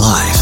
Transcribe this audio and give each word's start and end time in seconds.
Live. 0.00 0.41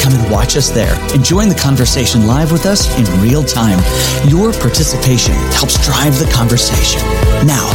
come 0.00 0.12
and 0.12 0.30
watch 0.30 0.56
us 0.56 0.70
there 0.70 0.94
and 1.12 1.24
join 1.24 1.48
the 1.48 1.54
conversation 1.54 2.26
live 2.26 2.52
with 2.52 2.66
us 2.66 2.88
in 2.98 3.20
real 3.20 3.42
time. 3.42 3.78
Your 4.28 4.52
participation 4.52 5.34
helps 5.52 5.84
drive 5.84 6.18
the 6.18 6.30
conversation. 6.32 7.00
Now, 7.46 7.66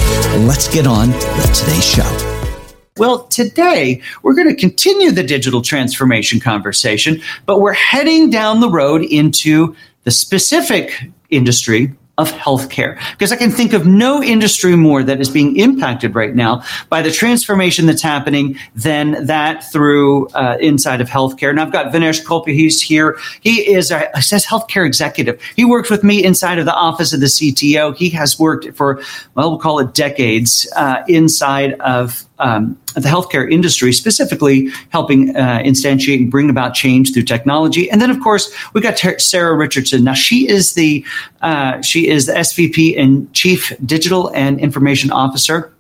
let's 0.48 0.68
get 0.68 0.88
on 0.88 1.12
with 1.12 1.54
today's 1.54 1.86
show. 1.86 2.38
Well, 2.98 3.28
today 3.28 4.02
we're 4.24 4.34
going 4.34 4.48
to 4.48 4.56
continue 4.56 5.12
the 5.12 5.24
digital 5.24 5.62
transformation 5.62 6.40
conversation, 6.40 7.22
but 7.46 7.60
we're 7.60 7.74
heading 7.74 8.30
down 8.30 8.60
the 8.60 8.70
road 8.70 9.04
into 9.04 9.76
the 10.04 10.12
specific 10.12 11.12
industry 11.30 11.94
of 12.18 12.32
healthcare. 12.32 13.00
Because 13.12 13.32
I 13.32 13.36
can 13.36 13.52
think 13.52 13.74
of 13.74 13.86
no 13.86 14.24
industry 14.24 14.76
more 14.76 15.04
that 15.04 15.22
is 15.22 15.30
being 15.30 15.56
impacted 15.58 16.16
right 16.16 16.34
now 16.34 16.64
by 16.90 17.02
the 17.02 17.12
transformation 17.12 17.86
that's 17.86 18.02
happening 18.02 18.58
than 18.76 19.26
that 19.26 19.64
through 19.72 20.28
uh, 20.30 20.58
inside 20.60 21.00
of 21.00 21.10
healthcare. 21.10 21.50
And 21.50 21.60
I've 21.60 21.72
got 21.72 21.94
Vinesh 21.94 22.24
Kolpia. 22.24 22.54
He's 22.54 22.82
here. 22.82 23.18
He 23.42 23.72
is 23.72 23.92
a, 23.92 24.10
a 24.14 24.18
healthcare 24.18 24.86
executive. 24.86 25.42
He 25.56 25.66
works 25.66 25.90
with 25.90 26.04
me 26.04 26.24
inside 26.24 26.60
of 26.60 26.66
the 26.66 26.74
office 26.74 27.14
of 27.14 27.20
the 27.20 27.28
CTO. 27.28 27.96
He 27.96 28.10
has 28.10 28.40
worked 28.40 28.76
for, 28.76 29.02
well, 29.36 29.52
we'll 29.52 29.60
call 29.60 29.80
it 29.80 29.94
decades 29.94 30.68
uh, 30.76 31.04
inside 31.08 31.74
of 31.82 32.27
um, 32.40 32.80
the 32.96 33.02
healthcare 33.02 33.52
industry, 33.52 33.94
specifically 33.94 34.70
helping 34.90 35.36
uh, 35.36 35.60
instantiate 35.60 36.18
and 36.18 36.32
bring 36.32 36.50
about 36.50 36.74
change 36.74 37.14
through 37.14 37.24
technology. 37.24 37.90
And 37.90 38.02
then, 38.02 38.10
of 38.10 38.20
course, 38.22 38.54
we 38.74 38.82
got 38.82 38.98
Sarah 38.98 39.56
Richardson. 39.56 40.04
Now, 40.04 40.14
she 40.14 40.48
is 40.48 40.74
the 40.74 41.06
uh, 41.42 41.82
she 41.82 42.08
is 42.08 42.26
the 42.26 42.34
SVP 42.34 43.00
and 43.00 43.32
Chief 43.34 43.74
Digital 43.86 44.30
and 44.34 44.60
Information 44.60 45.12
Officer. 45.12 45.74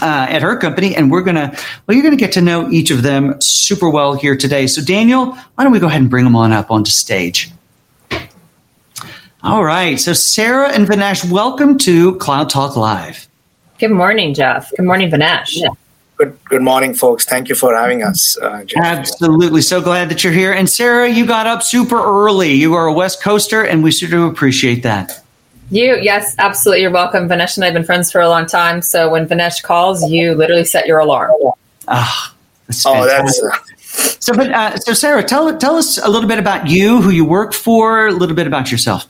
Uh, 0.00 0.26
at 0.30 0.40
her 0.40 0.56
company, 0.56 0.96
and 0.96 1.12
we're 1.12 1.20
gonna 1.20 1.54
well, 1.86 1.94
you're 1.94 2.02
gonna 2.02 2.16
get 2.16 2.32
to 2.32 2.40
know 2.40 2.68
each 2.70 2.90
of 2.90 3.02
them 3.02 3.38
super 3.42 3.90
well 3.90 4.14
here 4.14 4.34
today. 4.34 4.66
So, 4.66 4.80
Daniel, 4.82 5.26
why 5.26 5.64
don't 5.64 5.70
we 5.70 5.78
go 5.78 5.86
ahead 5.86 6.00
and 6.00 6.08
bring 6.08 6.24
them 6.24 6.34
on 6.34 6.50
up 6.50 6.70
onto 6.70 6.90
stage? 6.90 7.50
All 9.42 9.62
right. 9.62 10.00
So, 10.00 10.14
Sarah 10.14 10.70
and 10.70 10.88
Vinesh, 10.88 11.30
welcome 11.30 11.76
to 11.78 12.16
Cloud 12.16 12.48
Talk 12.48 12.74
Live. 12.74 13.28
Good 13.78 13.90
morning, 13.90 14.32
Jeff. 14.32 14.70
Good 14.76 14.86
morning, 14.86 15.10
Vinesh. 15.10 15.56
Yeah. 15.56 15.68
Good, 16.22 16.38
good 16.44 16.62
morning, 16.62 16.94
folks. 16.94 17.24
Thank 17.24 17.48
you 17.48 17.56
for 17.56 17.76
having 17.76 18.04
us. 18.04 18.38
Uh, 18.38 18.64
Absolutely. 18.76 19.60
So 19.60 19.80
glad 19.80 20.08
that 20.08 20.22
you're 20.22 20.32
here. 20.32 20.52
And 20.52 20.70
Sarah, 20.70 21.08
you 21.08 21.26
got 21.26 21.48
up 21.48 21.64
super 21.64 22.00
early. 22.00 22.52
You 22.52 22.74
are 22.74 22.86
a 22.86 22.92
West 22.92 23.20
Coaster, 23.20 23.64
and 23.64 23.82
we 23.82 23.90
sort 23.90 24.12
of 24.12 24.22
appreciate 24.22 24.84
that. 24.84 25.20
You, 25.72 25.98
yes, 26.00 26.36
absolutely. 26.38 26.82
You're 26.82 26.92
welcome. 26.92 27.28
Vinesh 27.28 27.56
and 27.56 27.64
I 27.64 27.66
have 27.66 27.74
been 27.74 27.82
friends 27.82 28.12
for 28.12 28.20
a 28.20 28.28
long 28.28 28.46
time. 28.46 28.82
So 28.82 29.10
when 29.10 29.26
Vinesh 29.26 29.64
calls, 29.64 30.08
you 30.08 30.36
literally 30.36 30.64
set 30.64 30.86
your 30.86 31.00
alarm. 31.00 31.32
Ah, 31.88 32.32
that's 32.68 32.86
oh, 32.86 33.04
that's. 33.04 33.42
Uh... 33.42 33.50
So, 34.20 34.32
but 34.32 34.52
uh, 34.52 34.76
so 34.76 34.92
Sarah, 34.92 35.24
tell 35.24 35.58
tell 35.58 35.74
us 35.74 35.98
a 35.98 36.08
little 36.08 36.28
bit 36.28 36.38
about 36.38 36.68
you, 36.68 37.02
who 37.02 37.10
you 37.10 37.24
work 37.24 37.52
for, 37.52 38.06
a 38.06 38.12
little 38.12 38.36
bit 38.36 38.46
about 38.46 38.70
yourself. 38.70 39.08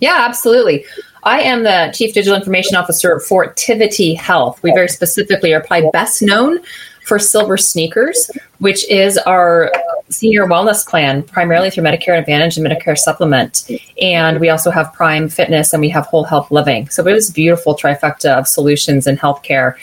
Yeah, 0.00 0.24
absolutely. 0.26 0.86
I 1.22 1.40
am 1.40 1.64
the 1.64 1.92
Chief 1.94 2.14
Digital 2.14 2.36
Information 2.36 2.76
Officer 2.76 3.20
for 3.20 3.52
Tivity 3.54 4.16
Health. 4.16 4.62
We 4.62 4.72
very 4.72 4.88
specifically 4.88 5.52
are 5.52 5.60
probably 5.62 5.90
best 5.92 6.22
known 6.22 6.60
for 7.04 7.18
Silver 7.18 7.56
Sneakers, 7.56 8.30
which 8.58 8.88
is 8.88 9.16
our 9.18 9.72
senior 10.10 10.46
wellness 10.46 10.86
plan, 10.86 11.22
primarily 11.22 11.70
through 11.70 11.84
Medicare 11.84 12.18
Advantage 12.18 12.58
and 12.58 12.66
Medicare 12.66 12.96
Supplement. 12.96 13.68
And 14.00 14.40
we 14.40 14.50
also 14.50 14.70
have 14.70 14.92
Prime 14.92 15.28
Fitness 15.28 15.72
and 15.72 15.80
we 15.80 15.88
have 15.88 16.06
Whole 16.06 16.24
Health 16.24 16.50
Living. 16.50 16.88
So 16.90 17.06
it 17.06 17.12
was 17.12 17.30
beautiful 17.30 17.74
trifecta 17.74 18.38
of 18.38 18.46
solutions 18.46 19.06
in 19.06 19.16
healthcare. 19.16 19.74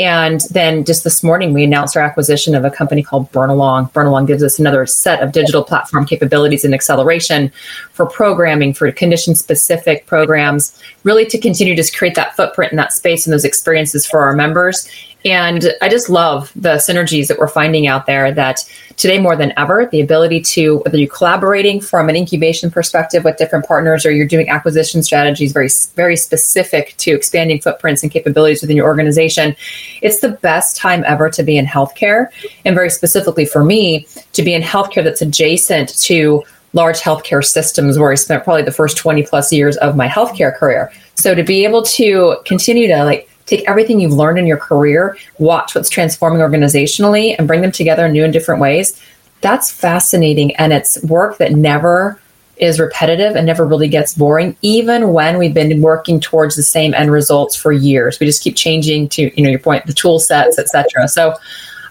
And 0.00 0.40
then 0.50 0.86
just 0.86 1.04
this 1.04 1.22
morning, 1.22 1.52
we 1.52 1.62
announced 1.62 1.94
our 1.94 2.02
acquisition 2.02 2.54
of 2.54 2.64
a 2.64 2.70
company 2.70 3.02
called 3.02 3.30
Burnalong. 3.32 3.92
Burnalong 3.92 4.26
gives 4.26 4.42
us 4.42 4.58
another 4.58 4.86
set 4.86 5.22
of 5.22 5.32
digital 5.32 5.62
platform 5.62 6.06
capabilities 6.06 6.64
and 6.64 6.72
acceleration 6.72 7.52
for 7.92 8.06
programming, 8.06 8.72
for 8.72 8.90
condition 8.92 9.34
specific 9.34 10.06
programs, 10.06 10.80
really 11.04 11.26
to 11.26 11.38
continue 11.38 11.76
to 11.76 11.92
create 11.92 12.14
that 12.14 12.34
footprint 12.34 12.72
in 12.72 12.76
that 12.76 12.94
space 12.94 13.26
and 13.26 13.32
those 13.34 13.44
experiences 13.44 14.06
for 14.06 14.20
our 14.20 14.32
members 14.32 14.88
and 15.24 15.74
I 15.82 15.88
just 15.88 16.08
love 16.08 16.52
the 16.56 16.76
synergies 16.76 17.28
that 17.28 17.38
we're 17.38 17.48
finding 17.48 17.86
out 17.86 18.06
there 18.06 18.32
that 18.32 18.60
today 18.96 19.18
more 19.18 19.36
than 19.36 19.52
ever, 19.56 19.86
the 19.90 20.00
ability 20.00 20.40
to, 20.40 20.78
whether 20.78 20.96
you're 20.96 21.08
collaborating 21.08 21.80
from 21.80 22.08
an 22.08 22.16
incubation 22.16 22.70
perspective 22.70 23.24
with 23.24 23.36
different 23.36 23.66
partners 23.66 24.06
or 24.06 24.10
you're 24.10 24.26
doing 24.26 24.48
acquisition 24.48 25.02
strategies 25.02 25.52
very, 25.52 25.68
very 25.94 26.16
specific 26.16 26.94
to 26.98 27.12
expanding 27.12 27.60
footprints 27.60 28.02
and 28.02 28.12
capabilities 28.12 28.60
within 28.60 28.76
your 28.76 28.86
organization, 28.86 29.54
it's 30.02 30.20
the 30.20 30.30
best 30.30 30.76
time 30.76 31.04
ever 31.06 31.28
to 31.30 31.42
be 31.42 31.56
in 31.56 31.66
healthcare. 31.66 32.28
And 32.64 32.74
very 32.74 32.90
specifically 32.90 33.44
for 33.44 33.64
me, 33.64 34.06
to 34.32 34.42
be 34.42 34.54
in 34.54 34.62
healthcare 34.62 35.04
that's 35.04 35.22
adjacent 35.22 35.98
to 36.02 36.42
large 36.72 37.00
healthcare 37.00 37.44
systems 37.44 37.98
where 37.98 38.12
I 38.12 38.14
spent 38.14 38.44
probably 38.44 38.62
the 38.62 38.70
first 38.70 38.96
20 38.96 39.24
plus 39.24 39.52
years 39.52 39.76
of 39.78 39.96
my 39.96 40.06
healthcare 40.06 40.54
career. 40.54 40.92
So 41.14 41.34
to 41.34 41.42
be 41.42 41.64
able 41.64 41.82
to 41.82 42.36
continue 42.44 42.86
to 42.88 43.04
like 43.04 43.29
take 43.50 43.68
everything 43.68 44.00
you've 44.00 44.12
learned 44.12 44.38
in 44.38 44.46
your 44.46 44.56
career, 44.56 45.16
watch 45.38 45.74
what's 45.74 45.90
transforming 45.90 46.40
organizationally, 46.40 47.34
and 47.38 47.46
bring 47.46 47.60
them 47.60 47.72
together 47.72 48.06
in 48.06 48.12
new 48.12 48.24
and 48.24 48.32
different 48.32 48.60
ways. 48.60 49.00
That's 49.40 49.70
fascinating. 49.70 50.54
And 50.56 50.72
it's 50.72 51.02
work 51.04 51.38
that 51.38 51.52
never 51.52 52.20
is 52.58 52.78
repetitive 52.78 53.36
and 53.36 53.46
never 53.46 53.64
really 53.66 53.88
gets 53.88 54.14
boring, 54.14 54.54
even 54.60 55.12
when 55.12 55.38
we've 55.38 55.54
been 55.54 55.80
working 55.80 56.20
towards 56.20 56.56
the 56.56 56.62
same 56.62 56.92
end 56.92 57.10
results 57.10 57.56
for 57.56 57.72
years. 57.72 58.20
We 58.20 58.26
just 58.26 58.42
keep 58.42 58.54
changing 58.54 59.08
to, 59.10 59.32
you 59.34 59.42
know, 59.42 59.50
your 59.50 59.58
point, 59.58 59.86
the 59.86 59.94
tool 59.94 60.18
sets, 60.18 60.58
etc. 60.58 61.08
So 61.08 61.34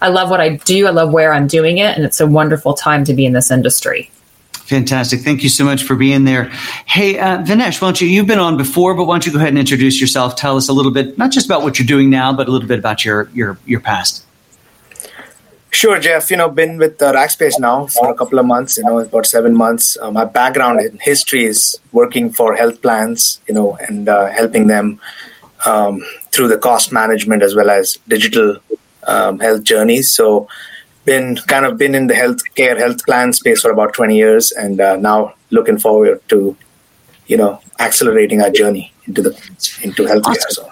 I 0.00 0.08
love 0.08 0.30
what 0.30 0.40
I 0.40 0.56
do. 0.56 0.86
I 0.86 0.90
love 0.90 1.12
where 1.12 1.32
I'm 1.32 1.48
doing 1.48 1.78
it. 1.78 1.96
And 1.96 2.04
it's 2.04 2.20
a 2.20 2.26
wonderful 2.26 2.74
time 2.74 3.04
to 3.04 3.12
be 3.12 3.26
in 3.26 3.32
this 3.32 3.50
industry. 3.50 4.10
Fantastic. 4.70 5.22
Thank 5.22 5.42
you 5.42 5.48
so 5.48 5.64
much 5.64 5.82
for 5.82 5.96
being 5.96 6.22
there. 6.22 6.44
Hey, 6.86 7.18
uh, 7.18 7.42
Vinesh, 7.42 7.82
why 7.82 7.88
don't 7.88 8.00
you, 8.00 8.06
you've 8.06 8.28
been 8.28 8.38
on 8.38 8.56
before, 8.56 8.94
but 8.94 9.04
why 9.06 9.14
don't 9.14 9.26
you 9.26 9.32
go 9.32 9.38
ahead 9.38 9.48
and 9.48 9.58
introduce 9.58 10.00
yourself? 10.00 10.36
Tell 10.36 10.56
us 10.56 10.68
a 10.68 10.72
little 10.72 10.92
bit, 10.92 11.18
not 11.18 11.32
just 11.32 11.46
about 11.46 11.62
what 11.62 11.80
you're 11.80 11.88
doing 11.88 12.08
now, 12.08 12.32
but 12.32 12.46
a 12.46 12.52
little 12.52 12.68
bit 12.68 12.78
about 12.78 13.04
your, 13.04 13.28
your, 13.34 13.58
your 13.66 13.80
past. 13.80 14.24
Sure, 15.72 15.98
Jeff. 15.98 16.30
You 16.30 16.36
know, 16.36 16.48
been 16.48 16.78
with 16.78 17.02
uh, 17.02 17.12
Rackspace 17.12 17.58
now 17.58 17.86
for 17.86 18.12
a 18.12 18.14
couple 18.14 18.38
of 18.38 18.46
months. 18.46 18.78
You 18.78 18.84
know, 18.84 19.00
about 19.00 19.26
seven 19.26 19.56
months. 19.56 19.98
Uh, 20.00 20.12
my 20.12 20.24
background 20.24 20.80
in 20.80 21.00
history 21.00 21.46
is 21.46 21.76
working 21.90 22.30
for 22.30 22.54
health 22.54 22.80
plans. 22.80 23.40
You 23.48 23.54
know, 23.54 23.76
and 23.88 24.08
uh, 24.08 24.26
helping 24.26 24.68
them 24.68 25.00
um, 25.66 26.00
through 26.30 26.46
the 26.46 26.58
cost 26.58 26.92
management 26.92 27.42
as 27.42 27.56
well 27.56 27.70
as 27.70 27.98
digital 28.06 28.58
um, 29.08 29.40
health 29.40 29.64
journeys. 29.64 30.12
So, 30.12 30.46
been 31.10 31.36
kind 31.52 31.66
of 31.66 31.76
been 31.76 31.94
in 32.00 32.06
the 32.06 32.14
healthcare 32.14 32.76
health 32.78 33.04
plan 33.04 33.32
space 33.32 33.60
for 33.62 33.70
about 33.72 33.92
20 33.94 34.16
years 34.16 34.52
and 34.52 34.80
uh, 34.80 34.96
now 34.96 35.34
looking 35.50 35.78
forward 35.86 36.20
to 36.28 36.56
you 37.26 37.36
know 37.36 37.60
accelerating 37.80 38.40
our 38.40 38.50
journey 38.50 38.92
into 39.06 39.20
the 39.26 39.32
into 39.82 40.04
healthcare 40.04 40.44
awesome. 40.44 40.64
so. 40.64 40.70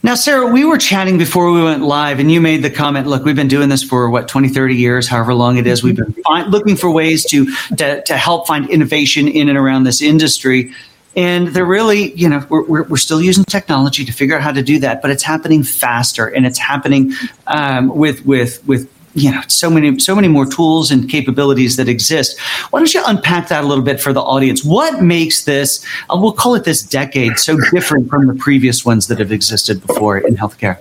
Now, 0.00 0.14
Sarah, 0.14 0.46
we 0.46 0.64
were 0.64 0.78
chatting 0.78 1.18
before 1.18 1.50
we 1.50 1.60
went 1.60 1.82
live, 1.82 2.20
and 2.20 2.30
you 2.30 2.40
made 2.40 2.62
the 2.62 2.70
comment 2.70 3.08
look, 3.08 3.24
we've 3.24 3.34
been 3.34 3.48
doing 3.48 3.68
this 3.68 3.82
for 3.82 4.08
what, 4.08 4.28
20, 4.28 4.48
30 4.48 4.76
years, 4.76 5.08
however 5.08 5.34
long 5.34 5.58
it 5.58 5.66
is. 5.66 5.82
We've 5.82 5.96
been 5.96 6.14
looking 6.46 6.76
for 6.76 6.88
ways 6.88 7.24
to, 7.30 7.46
to, 7.76 8.00
to 8.04 8.16
help 8.16 8.46
find 8.46 8.70
innovation 8.70 9.26
in 9.26 9.48
and 9.48 9.58
around 9.58 9.82
this 9.82 10.00
industry. 10.00 10.72
And 11.16 11.48
they're 11.48 11.64
really, 11.64 12.12
you 12.14 12.28
know, 12.28 12.46
we're, 12.48 12.64
we're, 12.64 12.84
we're, 12.84 12.96
still 13.08 13.20
using 13.20 13.42
technology 13.42 14.04
to 14.04 14.12
figure 14.12 14.36
out 14.36 14.42
how 14.42 14.52
to 14.52 14.62
do 14.62 14.78
that, 14.78 15.02
but 15.02 15.10
it's 15.10 15.24
happening 15.24 15.64
faster 15.64 16.28
and 16.28 16.46
it's 16.46 16.60
happening 16.60 17.12
um, 17.48 17.88
with, 17.88 18.24
with, 18.24 18.64
with 18.68 18.88
you 19.14 19.30
know 19.30 19.40
so 19.48 19.70
many 19.70 19.98
so 19.98 20.14
many 20.14 20.28
more 20.28 20.46
tools 20.46 20.90
and 20.90 21.08
capabilities 21.08 21.76
that 21.76 21.88
exist. 21.88 22.38
Why 22.70 22.80
don't 22.80 22.92
you 22.92 23.02
unpack 23.06 23.48
that 23.48 23.64
a 23.64 23.66
little 23.66 23.84
bit 23.84 24.00
for 24.00 24.12
the 24.12 24.22
audience? 24.22 24.64
What 24.64 25.02
makes 25.02 25.44
this 25.44 25.84
uh, 26.10 26.16
we'll 26.18 26.32
call 26.32 26.54
it 26.54 26.64
this 26.64 26.82
decade 26.82 27.38
so 27.38 27.58
different 27.72 28.08
from 28.08 28.26
the 28.26 28.34
previous 28.34 28.84
ones 28.84 29.06
that 29.08 29.18
have 29.18 29.32
existed 29.32 29.86
before 29.86 30.18
in 30.18 30.36
healthcare? 30.36 30.78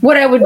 What 0.00 0.16
i 0.16 0.26
would 0.26 0.44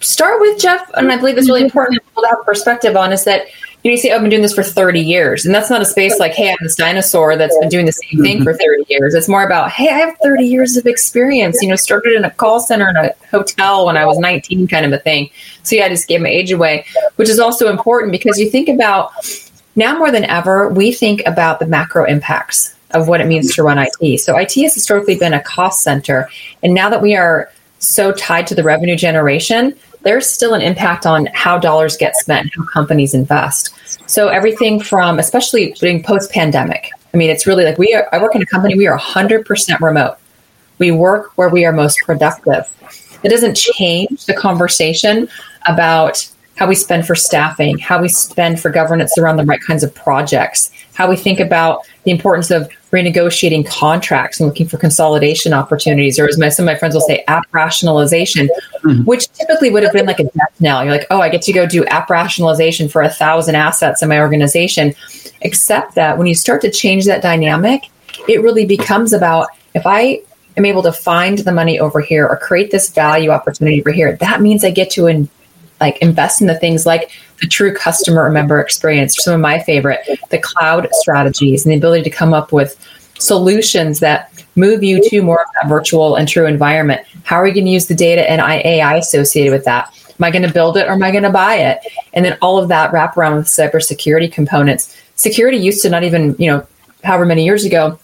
start 0.00 0.40
with 0.40 0.58
jeff 0.58 0.90
and 0.94 1.12
i 1.12 1.16
believe 1.16 1.36
it's 1.36 1.48
really 1.48 1.62
important 1.62 2.00
to 2.16 2.26
have 2.26 2.44
perspective 2.46 2.96
on 2.96 3.12
is 3.12 3.24
that 3.24 3.46
you 3.82 3.96
say, 3.96 4.10
oh, 4.10 4.16
I've 4.16 4.20
been 4.20 4.30
doing 4.30 4.42
this 4.42 4.54
for 4.54 4.62
30 4.62 5.00
years. 5.00 5.46
And 5.46 5.54
that's 5.54 5.70
not 5.70 5.80
a 5.80 5.84
space 5.84 6.18
like, 6.18 6.32
hey, 6.32 6.50
I'm 6.50 6.56
this 6.60 6.74
dinosaur 6.74 7.36
that's 7.36 7.56
been 7.58 7.68
doing 7.68 7.86
the 7.86 7.92
same 7.92 8.22
thing 8.22 8.44
for 8.44 8.52
mm-hmm. 8.52 8.82
30 8.82 8.84
years. 8.88 9.14
It's 9.14 9.28
more 9.28 9.44
about, 9.44 9.70
hey, 9.70 9.88
I 9.88 9.98
have 9.98 10.16
30 10.22 10.44
years 10.44 10.76
of 10.76 10.86
experience. 10.86 11.62
You 11.62 11.68
know, 11.68 11.76
started 11.76 12.14
in 12.14 12.24
a 12.24 12.30
call 12.30 12.60
center 12.60 12.88
in 12.88 12.96
a 12.96 13.14
hotel 13.30 13.86
when 13.86 13.96
I 13.96 14.04
was 14.04 14.18
19, 14.18 14.68
kind 14.68 14.84
of 14.84 14.92
a 14.92 14.98
thing. 14.98 15.30
So 15.62 15.76
yeah, 15.76 15.86
I 15.86 15.88
just 15.88 16.08
gave 16.08 16.20
my 16.20 16.28
age 16.28 16.52
away. 16.52 16.84
which 17.16 17.28
is 17.28 17.38
also 17.38 17.70
important 17.70 18.12
because 18.12 18.38
you 18.38 18.50
think 18.50 18.68
about 18.68 19.12
now 19.76 19.96
more 19.96 20.10
than 20.10 20.24
ever, 20.24 20.68
we 20.68 20.92
think 20.92 21.22
about 21.26 21.58
the 21.58 21.66
macro 21.66 22.04
impacts 22.04 22.74
of 22.90 23.08
what 23.08 23.20
it 23.20 23.26
means 23.26 23.54
to 23.54 23.62
run 23.62 23.78
IT. 23.78 24.20
So 24.20 24.36
IT 24.36 24.54
has 24.54 24.74
historically 24.74 25.16
been 25.16 25.32
a 25.32 25.42
cost 25.42 25.82
center. 25.82 26.28
And 26.62 26.74
now 26.74 26.90
that 26.90 27.00
we 27.00 27.14
are 27.14 27.50
so 27.78 28.12
tied 28.12 28.46
to 28.48 28.54
the 28.54 28.62
revenue 28.62 28.96
generation, 28.96 29.74
there's 30.02 30.26
still 30.26 30.54
an 30.54 30.62
impact 30.62 31.06
on 31.06 31.26
how 31.26 31.58
dollars 31.58 31.96
get 31.96 32.16
spent, 32.16 32.54
how 32.54 32.64
companies 32.64 33.14
invest. 33.14 33.74
So 34.08 34.28
everything 34.28 34.80
from, 34.80 35.18
especially 35.18 35.72
during 35.72 36.02
post 36.02 36.30
pandemic, 36.32 36.90
I 37.12 37.16
mean, 37.16 37.30
it's 37.30 37.46
really 37.46 37.64
like 37.64 37.78
we 37.78 37.94
are, 37.94 38.08
I 38.12 38.18
work 38.18 38.34
in 38.34 38.42
a 38.42 38.46
company, 38.46 38.76
we 38.76 38.86
are 38.86 38.98
100% 38.98 39.80
remote. 39.80 40.16
We 40.78 40.90
work 40.90 41.36
where 41.36 41.48
we 41.48 41.64
are 41.64 41.72
most 41.72 41.98
productive. 42.06 42.68
It 43.22 43.28
doesn't 43.28 43.54
change 43.54 44.24
the 44.26 44.34
conversation 44.34 45.28
about 45.66 46.26
how 46.56 46.66
we 46.66 46.74
spend 46.74 47.06
for 47.06 47.14
staffing, 47.14 47.78
how 47.78 48.00
we 48.00 48.08
spend 48.08 48.60
for 48.60 48.70
governance 48.70 49.18
around 49.18 49.36
the 49.36 49.44
right 49.44 49.60
kinds 49.60 49.82
of 49.82 49.94
projects, 49.94 50.70
how 50.94 51.08
we 51.08 51.16
think 51.16 51.40
about 51.40 51.86
the 52.04 52.10
importance 52.10 52.50
of 52.50 52.70
renegotiating 52.90 53.66
contracts 53.66 54.40
and 54.40 54.48
looking 54.48 54.68
for 54.68 54.76
consolidation 54.76 55.52
opportunities, 55.52 56.18
or 56.18 56.26
as 56.26 56.38
my, 56.38 56.48
some 56.48 56.66
of 56.66 56.72
my 56.72 56.78
friends 56.78 56.94
will 56.94 57.02
say, 57.02 57.22
app 57.28 57.44
rationalization, 57.52 58.48
mm-hmm. 58.82 59.02
which 59.04 59.30
typically 59.32 59.70
would 59.70 59.82
have 59.82 59.92
been 59.92 60.06
like 60.06 60.18
a 60.18 60.24
death 60.24 60.60
knell. 60.60 60.82
You're 60.82 60.92
like, 60.92 61.06
oh, 61.10 61.20
I 61.20 61.28
get 61.28 61.42
to 61.42 61.52
go 61.52 61.66
do 61.66 61.84
app 61.86 62.10
rationalization 62.10 62.88
for 62.88 63.02
a 63.02 63.08
thousand 63.08 63.54
assets 63.54 64.02
in 64.02 64.08
my 64.08 64.18
organization. 64.18 64.92
Except 65.42 65.94
that 65.94 66.18
when 66.18 66.26
you 66.26 66.34
start 66.34 66.60
to 66.62 66.70
change 66.70 67.04
that 67.06 67.22
dynamic, 67.22 67.88
it 68.28 68.42
really 68.42 68.66
becomes 68.66 69.12
about 69.12 69.48
if 69.74 69.86
I 69.86 70.20
am 70.56 70.64
able 70.64 70.82
to 70.82 70.92
find 70.92 71.38
the 71.38 71.52
money 71.52 71.78
over 71.78 72.00
here 72.00 72.26
or 72.26 72.36
create 72.36 72.70
this 72.70 72.90
value 72.90 73.30
opportunity 73.30 73.80
over 73.80 73.92
here, 73.92 74.16
that 74.16 74.40
means 74.40 74.64
I 74.64 74.70
get 74.70 74.90
to 74.90 75.06
in, 75.06 75.28
like 75.80 75.96
invest 75.98 76.40
in 76.40 76.46
the 76.48 76.58
things 76.58 76.84
like 76.84 77.12
the 77.40 77.46
true 77.46 77.74
customer 77.74 78.28
member 78.30 78.60
experience. 78.60 79.16
Some 79.18 79.34
of 79.34 79.40
my 79.40 79.58
favorite, 79.60 80.00
the 80.30 80.38
cloud 80.38 80.88
strategies 80.92 81.64
and 81.64 81.72
the 81.72 81.76
ability 81.76 82.04
to 82.04 82.10
come 82.10 82.34
up 82.34 82.52
with 82.52 82.78
solutions 83.18 84.00
that 84.00 84.44
move 84.56 84.82
you 84.82 85.00
to 85.08 85.22
more 85.22 85.42
of 85.42 85.48
that 85.54 85.68
virtual 85.68 86.16
and 86.16 86.28
true 86.28 86.46
environment. 86.46 87.02
How 87.24 87.36
are 87.36 87.46
you 87.46 87.54
going 87.54 87.66
to 87.66 87.70
use 87.70 87.86
the 87.86 87.94
data 87.94 88.28
and 88.30 88.40
AI 88.40 88.96
associated 88.96 89.52
with 89.52 89.64
that? 89.64 89.96
Am 90.18 90.24
I 90.24 90.30
going 90.30 90.42
to 90.42 90.52
build 90.52 90.76
it 90.76 90.86
or 90.86 90.92
am 90.92 91.02
I 91.02 91.10
going 91.10 91.22
to 91.22 91.30
buy 91.30 91.56
it? 91.56 91.80
And 92.12 92.24
then 92.24 92.36
all 92.42 92.58
of 92.58 92.68
that 92.68 92.92
wrap 92.92 93.16
around 93.16 93.36
with 93.36 93.46
cybersecurity 93.46 94.30
components. 94.30 94.96
Security 95.14 95.56
used 95.56 95.82
to 95.82 95.88
not 95.88 96.02
even, 96.02 96.34
you 96.38 96.50
know, 96.50 96.66
however 97.04 97.24
many 97.24 97.44
years 97.44 97.64
ago, 97.64 97.98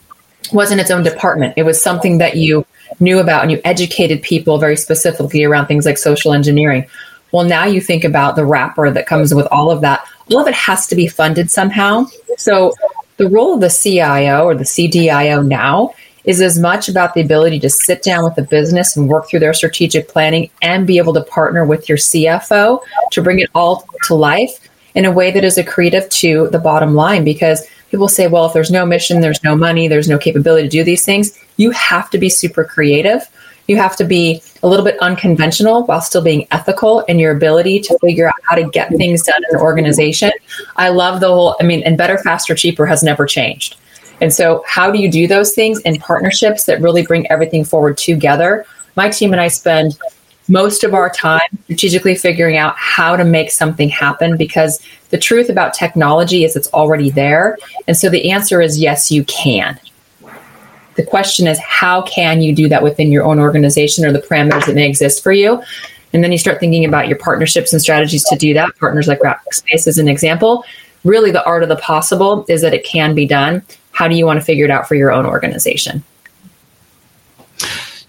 wasn't 0.52 0.80
its 0.80 0.90
own 0.90 1.02
department. 1.02 1.54
It 1.56 1.64
was 1.64 1.82
something 1.82 2.18
that 2.18 2.36
you 2.36 2.64
knew 3.00 3.18
about 3.18 3.42
and 3.42 3.50
you 3.50 3.60
educated 3.64 4.22
people 4.22 4.58
very 4.58 4.76
specifically 4.76 5.44
around 5.44 5.66
things 5.66 5.84
like 5.84 5.98
social 5.98 6.32
engineering. 6.32 6.86
Well, 7.36 7.44
now 7.44 7.66
you 7.66 7.82
think 7.82 8.02
about 8.02 8.34
the 8.34 8.46
wrapper 8.46 8.90
that 8.90 9.06
comes 9.06 9.34
with 9.34 9.46
all 9.50 9.70
of 9.70 9.82
that. 9.82 10.08
All 10.30 10.40
of 10.40 10.48
it 10.48 10.54
has 10.54 10.86
to 10.86 10.96
be 10.96 11.06
funded 11.06 11.50
somehow. 11.50 12.06
So 12.38 12.72
the 13.18 13.28
role 13.28 13.52
of 13.52 13.60
the 13.60 13.68
CIO 13.68 14.46
or 14.46 14.54
the 14.54 14.64
CDIO 14.64 15.46
now 15.46 15.92
is 16.24 16.40
as 16.40 16.58
much 16.58 16.88
about 16.88 17.12
the 17.12 17.20
ability 17.20 17.60
to 17.60 17.68
sit 17.68 18.02
down 18.02 18.24
with 18.24 18.36
the 18.36 18.42
business 18.42 18.96
and 18.96 19.06
work 19.06 19.28
through 19.28 19.40
their 19.40 19.52
strategic 19.52 20.08
planning 20.08 20.48
and 20.62 20.86
be 20.86 20.96
able 20.96 21.12
to 21.12 21.22
partner 21.24 21.66
with 21.66 21.90
your 21.90 21.98
CFO 21.98 22.80
to 23.12 23.22
bring 23.22 23.40
it 23.40 23.50
all 23.54 23.86
to 24.04 24.14
life 24.14 24.70
in 24.94 25.04
a 25.04 25.12
way 25.12 25.30
that 25.30 25.44
is 25.44 25.58
accretive 25.58 26.08
to 26.08 26.48
the 26.52 26.58
bottom 26.58 26.94
line 26.94 27.22
because 27.22 27.68
people 27.90 28.08
say, 28.08 28.28
well, 28.28 28.46
if 28.46 28.54
there's 28.54 28.70
no 28.70 28.86
mission, 28.86 29.20
there's 29.20 29.44
no 29.44 29.54
money, 29.54 29.88
there's 29.88 30.08
no 30.08 30.16
capability 30.16 30.68
to 30.68 30.70
do 30.70 30.82
these 30.82 31.04
things, 31.04 31.38
you 31.58 31.70
have 31.72 32.08
to 32.08 32.16
be 32.16 32.30
super 32.30 32.64
creative. 32.64 33.28
You 33.66 33.76
have 33.76 33.96
to 33.96 34.04
be 34.04 34.42
a 34.62 34.68
little 34.68 34.84
bit 34.84 34.98
unconventional 35.00 35.84
while 35.84 36.00
still 36.00 36.22
being 36.22 36.46
ethical 36.50 37.00
in 37.00 37.18
your 37.18 37.36
ability 37.36 37.80
to 37.80 37.98
figure 37.98 38.28
out 38.28 38.34
how 38.44 38.56
to 38.56 38.68
get 38.70 38.90
things 38.90 39.22
done 39.22 39.40
in 39.50 39.56
an 39.56 39.62
organization. 39.62 40.30
I 40.76 40.90
love 40.90 41.20
the 41.20 41.28
whole, 41.28 41.56
I 41.60 41.64
mean, 41.64 41.82
and 41.82 41.98
better, 41.98 42.18
faster, 42.18 42.54
cheaper 42.54 42.86
has 42.86 43.02
never 43.02 43.26
changed. 43.26 43.76
And 44.20 44.32
so, 44.32 44.64
how 44.66 44.90
do 44.90 44.98
you 44.98 45.10
do 45.10 45.26
those 45.26 45.54
things 45.54 45.80
in 45.80 45.96
partnerships 45.98 46.64
that 46.64 46.80
really 46.80 47.02
bring 47.02 47.30
everything 47.30 47.64
forward 47.64 47.98
together? 47.98 48.64
My 48.96 49.10
team 49.10 49.32
and 49.32 49.40
I 49.40 49.48
spend 49.48 49.98
most 50.48 50.84
of 50.84 50.94
our 50.94 51.10
time 51.10 51.40
strategically 51.64 52.14
figuring 52.14 52.56
out 52.56 52.76
how 52.76 53.16
to 53.16 53.24
make 53.24 53.50
something 53.50 53.88
happen 53.88 54.36
because 54.36 54.80
the 55.10 55.18
truth 55.18 55.48
about 55.48 55.74
technology 55.74 56.44
is 56.44 56.56
it's 56.56 56.72
already 56.72 57.10
there. 57.10 57.58
And 57.88 57.96
so 57.96 58.08
the 58.08 58.30
answer 58.30 58.60
is 58.60 58.78
yes, 58.78 59.10
you 59.10 59.24
can. 59.24 59.78
The 60.96 61.04
question 61.04 61.46
is, 61.46 61.58
how 61.58 62.02
can 62.02 62.40
you 62.40 62.54
do 62.54 62.68
that 62.68 62.82
within 62.82 63.12
your 63.12 63.24
own 63.24 63.38
organization 63.38 64.04
or 64.04 64.12
the 64.12 64.18
parameters 64.18 64.66
that 64.66 64.74
may 64.74 64.88
exist 64.88 65.22
for 65.22 65.32
you? 65.32 65.62
And 66.12 66.24
then 66.24 66.32
you 66.32 66.38
start 66.38 66.60
thinking 66.60 66.84
about 66.84 67.08
your 67.08 67.18
partnerships 67.18 67.72
and 67.72 67.82
strategies 67.82 68.24
to 68.24 68.36
do 68.36 68.54
that. 68.54 68.76
Partners 68.78 69.06
like 69.06 69.20
Rackspace 69.20 69.86
is 69.86 69.98
an 69.98 70.08
example. 70.08 70.64
Really, 71.04 71.30
the 71.30 71.44
art 71.44 71.62
of 71.62 71.68
the 71.68 71.76
possible 71.76 72.46
is 72.48 72.62
that 72.62 72.74
it 72.74 72.84
can 72.84 73.14
be 73.14 73.26
done. 73.26 73.62
How 73.92 74.08
do 74.08 74.14
you 74.14 74.26
want 74.26 74.40
to 74.40 74.44
figure 74.44 74.64
it 74.64 74.70
out 74.70 74.88
for 74.88 74.94
your 74.94 75.12
own 75.12 75.26
organization? 75.26 76.02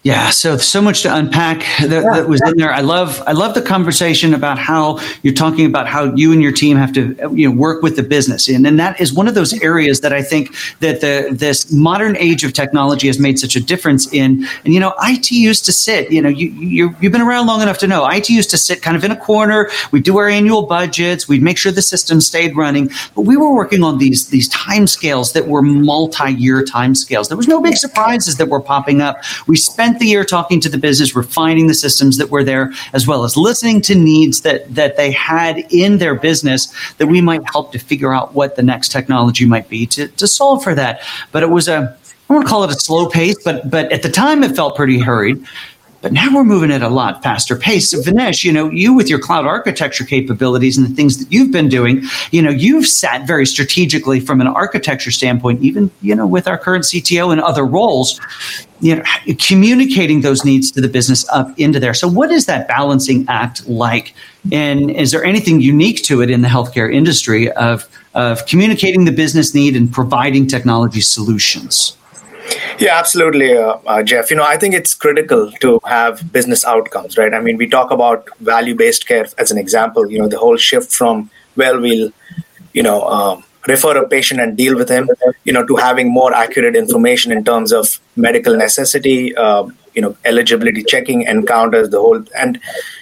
Yeah, 0.08 0.30
so 0.30 0.56
so 0.56 0.82
much 0.82 1.02
to 1.02 1.14
unpack 1.14 1.60
that, 1.82 1.90
yeah, 1.90 2.16
that 2.16 2.30
was 2.30 2.40
yeah. 2.42 2.52
in 2.52 2.58
there. 2.58 2.72
I 2.72 2.80
love 2.80 3.22
I 3.28 3.34
love 3.34 3.56
the 3.56 3.62
conversation 3.62 4.34
about 4.34 4.58
how 4.58 5.00
you're 5.22 5.34
talking 5.34 5.66
about 5.66 5.86
how 5.86 6.16
you 6.16 6.32
and 6.32 6.42
your 6.42 6.54
team 6.54 6.78
have 6.78 6.94
to 6.94 7.14
you 7.36 7.50
know 7.50 7.54
work 7.54 7.84
with 7.84 7.98
the 7.98 8.04
business, 8.04 8.48
and 8.48 8.66
and 8.66 8.80
that 8.80 9.02
is 9.02 9.12
one 9.12 9.28
of 9.28 9.36
those 9.36 9.52
areas 9.62 10.00
that 10.00 10.14
I 10.14 10.22
think 10.22 10.56
that 10.80 11.02
the 11.02 11.28
this 11.30 11.74
modern 11.74 12.16
age 12.16 12.46
of 12.46 12.54
technology 12.54 13.08
has 13.08 13.20
made 13.20 13.38
such 13.38 13.58
a 13.58 13.60
difference 13.60 14.08
in. 14.14 14.48
And 14.64 14.74
you 14.74 14.80
know, 14.80 14.94
IT 15.04 15.30
used 15.30 15.66
to 15.66 15.74
sit. 15.74 16.10
You 16.10 16.22
know, 16.22 16.30
you 16.30 16.52
you 16.52 16.96
you've 17.02 17.12
been 17.12 17.20
around 17.20 17.48
long 17.48 17.62
enough 17.62 17.80
to 17.80 17.88
know 17.88 18.08
IT 18.08 18.30
used 18.30 18.50
to 18.52 18.58
sit 18.58 18.82
kind 18.82 18.96
of 18.96 19.04
in 19.04 19.12
a 19.12 19.18
corner. 19.18 19.70
We'd 19.92 20.04
do 20.04 20.18
our 20.20 20.30
annual 20.30 20.68
budgets. 20.68 21.28
We'd 21.28 21.44
make 21.44 21.58
sure 21.58 21.74
the 21.74 21.82
system 21.82 22.22
stayed 22.22 22.56
running, 22.56 22.92
but 23.14 23.24
we 23.24 23.36
were 23.36 23.54
working 23.54 23.84
on 23.84 23.98
these 23.98 24.28
these 24.28 24.48
time 24.48 24.88
scales 24.88 25.34
that 25.34 25.50
were 25.50 25.62
multi-year 25.62 26.64
time 26.64 26.96
scales. 26.96 27.28
There 27.28 27.36
was 27.36 27.50
no 27.50 27.60
big 27.60 27.76
surprises 27.76 28.38
that 28.38 28.48
were 28.48 28.62
popping 28.62 29.02
up. 29.02 29.18
We 29.48 29.58
spent 29.58 29.97
the 30.00 30.06
year 30.06 30.24
talking 30.24 30.60
to 30.62 30.70
the 30.70 30.78
business, 30.78 31.16
refining 31.16 31.68
the 31.68 31.74
systems 31.74 32.18
that 32.18 32.30
were 32.30 32.44
there, 32.44 32.72
as 32.94 33.08
well 33.08 33.24
as 33.24 33.38
listening 33.38 33.82
to 33.82 33.96
needs 33.96 34.42
that 34.42 34.74
that 34.74 34.98
they 34.98 35.12
had 35.12 35.60
in 35.72 35.98
their 35.98 36.16
business 36.16 36.74
that 36.98 37.08
we 37.08 37.22
might 37.22 37.42
help 37.52 37.72
to 37.72 37.80
figure 37.80 38.14
out 38.14 38.34
what 38.34 38.56
the 38.56 38.64
next 38.64 38.90
technology 38.90 39.46
might 39.46 39.70
be 39.70 39.86
to, 39.88 40.08
to 40.10 40.28
solve 40.28 40.64
for 40.64 40.76
that. 40.76 41.02
But 41.32 41.44
it 41.44 41.50
was 41.50 41.68
a 41.68 41.98
I 42.30 42.34
want 42.34 42.46
to 42.46 42.50
call 42.50 42.64
it 42.66 42.72
a 42.72 42.76
slow 42.76 43.08
pace, 43.08 43.38
but 43.44 43.70
but 43.70 43.92
at 43.92 44.04
the 44.04 44.10
time 44.10 44.44
it 44.44 44.56
felt 44.56 44.76
pretty 44.76 45.00
hurried. 45.00 45.46
But 46.08 46.14
now 46.14 46.34
we're 46.34 46.46
moving 46.46 46.72
at 46.72 46.82
a 46.82 46.88
lot 46.88 47.22
faster 47.22 47.58
pace. 47.58 47.92
So 47.92 48.00
Vinesh, 48.00 48.46
you 48.46 48.54
know, 48.54 48.72
you 48.72 48.94
with 48.94 49.10
your 49.10 49.20
cloud 49.20 49.46
architecture 49.46 50.06
capabilities 50.06 50.78
and 50.78 50.88
the 50.88 50.96
things 50.96 51.18
that 51.18 51.30
you've 51.34 51.52
been 51.52 51.68
doing, 51.68 52.02
you 52.32 52.42
know, 52.42 52.50
you've 52.50 52.88
sat 52.88 53.28
very 53.28 53.46
strategically 53.46 54.22
from 54.22 54.40
an 54.40 54.48
architecture 54.48 55.12
standpoint, 55.12 55.62
even, 55.62 55.92
you 56.02 56.16
know, 56.16 56.26
with 56.26 56.48
our 56.48 56.58
current 56.58 56.86
CTO 56.86 57.34
and 57.34 57.42
other 57.42 57.66
roles, 57.66 58.22
you 58.80 58.96
know, 58.96 59.04
communicating 59.38 60.22
those 60.22 60.46
needs 60.46 60.72
to 60.72 60.80
the 60.80 60.88
business 60.88 61.28
up 61.28 61.50
into 61.60 61.78
there. 61.78 61.94
So 61.94 62.08
what 62.08 62.32
is 62.32 62.46
that 62.46 62.70
balancing 62.70 63.26
act 63.28 63.68
like? 63.68 64.14
And 64.50 64.90
is 64.90 65.12
there 65.12 65.26
anything 65.26 65.60
unique 65.60 66.04
to 66.04 66.22
it 66.22 66.30
in 66.30 66.42
the 66.42 66.48
healthcare 66.48 66.90
industry 66.90 67.52
of, 67.52 67.86
of 68.14 68.46
communicating 68.46 69.04
the 69.04 69.12
business 69.12 69.54
need 69.54 69.76
and 69.76 69.92
providing 69.92 70.48
technology 70.48 71.02
solutions? 71.02 71.98
Yeah, 72.80 72.98
absolutely, 72.98 73.58
uh, 73.58 73.78
uh, 73.86 74.04
Jeff. 74.04 74.30
You 74.30 74.38
know, 74.38 74.44
I 74.44 74.58
think 74.58 74.74
it's 74.74 74.94
critical 74.94 75.52
to 75.62 75.80
have 75.86 76.32
business 76.32 76.64
outcomes, 76.66 77.18
right? 77.18 77.34
I 77.34 77.40
mean, 77.42 77.58
we 77.58 77.68
talk 77.68 77.92
about 77.92 78.28
value 78.40 78.76
based 78.76 79.08
care 79.08 79.28
as 79.38 79.52
an 79.52 79.58
example, 79.58 80.10
you 80.12 80.20
know, 80.20 80.28
the 80.28 80.38
whole 80.38 80.58
shift 80.58 80.92
from, 80.92 81.30
well, 81.56 81.80
we'll, 81.80 82.12
you 82.74 82.84
know, 82.84 83.02
um, 83.08 83.44
refer 83.68 83.98
a 83.98 84.08
patient 84.08 84.40
and 84.40 84.56
deal 84.56 84.78
with 84.78 84.90
him, 84.90 85.10
you 85.44 85.52
know, 85.52 85.66
to 85.66 85.76
having 85.76 86.10
more 86.12 86.34
accurate 86.34 86.76
information 86.76 87.32
in 87.32 87.44
terms 87.44 87.74
of 87.74 88.00
medical 88.16 88.56
necessity, 88.56 89.36
uh, 89.36 89.68
you 89.94 90.02
know, 90.02 90.16
eligibility 90.24 90.84
checking, 90.84 91.24
encounters, 91.24 91.90
the 91.90 92.00
whole. 92.00 92.24
And 92.38 92.60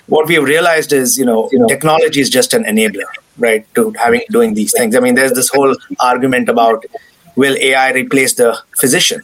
what 0.07 0.27
we've 0.27 0.43
realized 0.43 0.93
is, 0.93 1.17
you 1.17 1.25
know, 1.25 1.49
technology 1.67 2.21
is 2.21 2.29
just 2.29 2.53
an 2.53 2.63
enabler, 2.63 3.05
right, 3.37 3.67
to 3.75 3.91
having 3.91 4.21
doing 4.31 4.53
these 4.53 4.73
things. 4.75 4.95
I 4.95 5.01
mean, 5.01 5.15
there's 5.15 5.33
this 5.33 5.49
whole 5.49 5.75
argument 5.99 6.49
about 6.49 6.85
will 7.35 7.55
AI 7.57 7.91
replace 7.91 8.33
the 8.33 8.57
physician? 8.77 9.21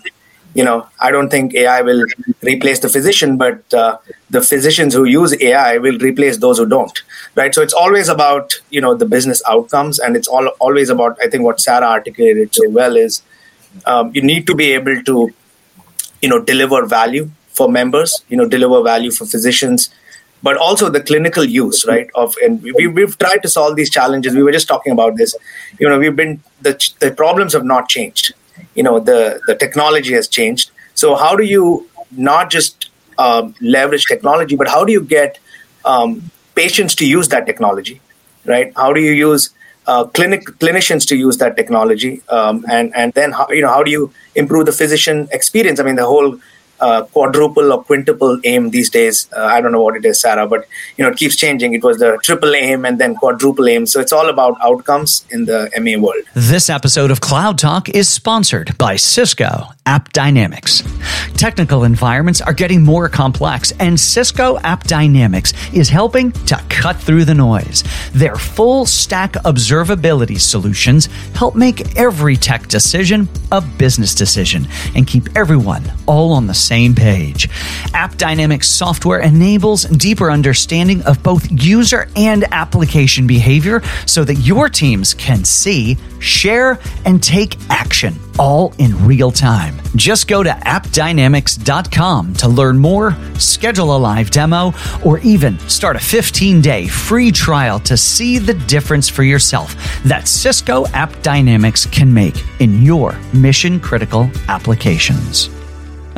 You 0.53 0.65
know, 0.65 0.87
I 0.99 1.11
don't 1.11 1.29
think 1.29 1.53
AI 1.53 1.81
will 1.81 2.05
replace 2.41 2.79
the 2.79 2.89
physician, 2.89 3.37
but 3.37 3.73
uh, 3.73 3.97
the 4.29 4.41
physicians 4.41 4.93
who 4.93 5.05
use 5.05 5.33
AI 5.41 5.77
will 5.77 5.97
replace 5.99 6.37
those 6.37 6.57
who 6.57 6.65
don't, 6.65 7.01
right? 7.35 7.55
So 7.55 7.61
it's 7.61 7.73
always 7.73 8.09
about 8.09 8.55
you 8.69 8.81
know 8.81 8.93
the 8.93 9.05
business 9.05 9.41
outcomes, 9.47 9.99
and 9.99 10.17
it's 10.17 10.27
all 10.27 10.47
always 10.59 10.89
about 10.89 11.17
I 11.21 11.29
think 11.29 11.43
what 11.43 11.61
Sarah 11.61 11.87
articulated 11.87 12.53
so 12.53 12.69
well 12.69 12.97
is 12.97 13.23
um, 13.85 14.11
you 14.13 14.21
need 14.21 14.45
to 14.47 14.55
be 14.55 14.71
able 14.73 15.01
to 15.03 15.33
you 16.21 16.29
know 16.29 16.41
deliver 16.41 16.85
value 16.85 17.29
for 17.53 17.69
members, 17.69 18.23
you 18.29 18.37
know, 18.37 18.47
deliver 18.47 18.81
value 18.81 19.11
for 19.11 19.25
physicians, 19.25 19.89
but 20.43 20.57
also 20.57 20.89
the 20.89 21.01
clinical 21.01 21.43
use 21.43 21.85
right 21.85 22.09
of 22.15 22.35
and 22.43 22.61
we, 22.63 22.87
we've 22.87 23.17
tried 23.17 23.41
to 23.43 23.49
solve 23.49 23.75
these 23.75 23.89
challenges. 23.89 24.35
We 24.35 24.43
were 24.43 24.51
just 24.51 24.67
talking 24.67 24.91
about 24.91 25.17
this. 25.17 25.35
You 25.79 25.89
know 25.89 25.99
we've 25.99 26.15
been 26.15 26.41
the, 26.61 26.73
the 26.99 27.11
problems 27.11 27.53
have 27.53 27.65
not 27.65 27.89
changed. 27.89 28.33
You 28.75 28.83
know 28.83 28.99
the 28.99 29.41
the 29.47 29.55
technology 29.55 30.13
has 30.13 30.27
changed. 30.27 30.71
So 30.93 31.15
how 31.15 31.35
do 31.35 31.43
you 31.43 31.87
not 32.11 32.49
just 32.49 32.89
um, 33.17 33.55
leverage 33.61 34.05
technology 34.05 34.55
but 34.55 34.67
how 34.67 34.83
do 34.83 34.91
you 34.91 35.01
get 35.01 35.39
um, 35.85 36.31
patients 36.55 36.95
to 36.95 37.05
use 37.05 37.29
that 37.29 37.45
technology 37.45 38.01
right? 38.45 38.71
How 38.75 38.93
do 38.93 39.01
you 39.01 39.11
use 39.11 39.49
uh, 39.87 40.05
clinic 40.05 40.45
clinicians 40.59 41.07
to 41.07 41.15
use 41.15 41.37
that 41.37 41.55
technology, 41.55 42.21
um, 42.29 42.65
and 42.69 42.95
and 42.95 43.13
then 43.13 43.31
how 43.31 43.47
you 43.49 43.61
know 43.61 43.69
how 43.69 43.83
do 43.83 43.91
you 43.91 44.11
improve 44.35 44.65
the 44.65 44.71
physician 44.71 45.27
experience? 45.31 45.79
I 45.79 45.83
mean, 45.83 45.95
the 45.95 46.05
whole 46.05 46.39
uh, 46.81 47.03
quadruple 47.03 47.71
or 47.71 47.83
quintuple 47.83 48.39
aim 48.43 48.69
these 48.71 48.89
days. 48.89 49.27
Uh, 49.35 49.45
I 49.45 49.61
don't 49.61 49.71
know 49.71 49.81
what 49.81 49.95
it 49.95 50.05
is, 50.05 50.19
Sarah, 50.19 50.47
but 50.47 50.67
you 50.97 51.03
know 51.03 51.11
it 51.11 51.17
keeps 51.17 51.35
changing. 51.35 51.73
It 51.73 51.83
was 51.83 51.99
the 51.99 52.17
triple 52.23 52.55
aim 52.55 52.85
and 52.85 52.99
then 52.99 53.15
quadruple 53.15 53.67
aim. 53.67 53.85
So 53.85 53.99
it's 53.99 54.11
all 54.11 54.29
about 54.29 54.57
outcomes 54.61 55.25
in 55.29 55.45
the 55.45 55.69
MA 55.79 56.01
world. 56.03 56.23
This 56.35 56.69
episode 56.69 57.11
of 57.11 57.21
Cloud 57.21 57.57
Talk 57.57 57.89
is 57.89 58.09
sponsored 58.09 58.77
by 58.77 58.95
Cisco 58.95 59.67
AppDynamics. 59.85 60.87
Technical 61.37 61.85
environments 61.85 62.39
are 62.39 62.53
getting 62.53 62.83
more 62.83 63.09
complex, 63.09 63.73
and 63.79 63.99
Cisco 63.99 64.57
AppDynamics 64.59 65.73
is 65.73 65.89
helping 65.89 66.31
to 66.31 66.55
cut 66.69 66.97
through 66.97 67.25
the 67.25 67.33
noise. 67.33 67.83
Their 68.13 68.35
full 68.35 68.85
stack 68.85 69.33
observability 69.33 70.39
solutions 70.39 71.07
help 71.33 71.55
make 71.55 71.97
every 71.97 72.37
tech 72.37 72.67
decision 72.67 73.27
a 73.51 73.59
business 73.59 74.13
decision 74.13 74.67
and 74.95 75.07
keep 75.07 75.35
everyone 75.35 75.83
all 76.05 76.33
on 76.33 76.45
the 76.45 76.53
same 76.53 76.93
page. 76.93 77.49
AppDynamics 77.93 78.65
software 78.65 79.21
enables 79.21 79.85
deeper 79.85 80.29
understanding 80.29 81.01
of 81.03 81.23
both 81.23 81.47
user 81.51 82.07
and 82.15 82.45
application 82.51 83.25
behavior 83.25 83.81
so 84.05 84.23
that 84.23 84.35
your 84.35 84.69
teams 84.69 85.15
can 85.15 85.43
see, 85.43 85.97
share, 86.19 86.77
and 87.05 87.23
take 87.23 87.57
action 87.71 88.13
all 88.37 88.73
in 88.77 89.07
real 89.07 89.31
time. 89.31 89.80
Just 89.95 90.27
go 90.27 90.43
to 90.43 90.49
appdynamics.com 90.49 92.33
to 92.35 92.47
learn 92.47 92.79
more, 92.79 93.17
schedule 93.37 93.95
a 93.95 93.97
live 93.97 94.31
demo, 94.31 94.73
or 95.05 95.19
even 95.19 95.59
start 95.59 95.95
a 95.95 95.99
15 95.99 96.61
day 96.61 96.87
free 96.87 97.31
trial 97.31 97.79
to 97.81 97.97
see 97.97 98.37
the 98.37 98.53
difference 98.53 99.09
for 99.09 99.23
yourself 99.23 99.75
that 100.03 100.27
Cisco 100.27 100.85
AppDynamics 100.85 101.91
can 101.91 102.13
make 102.13 102.43
in 102.59 102.81
your 102.81 103.17
mission 103.33 103.79
critical 103.79 104.29
applications. 104.47 105.49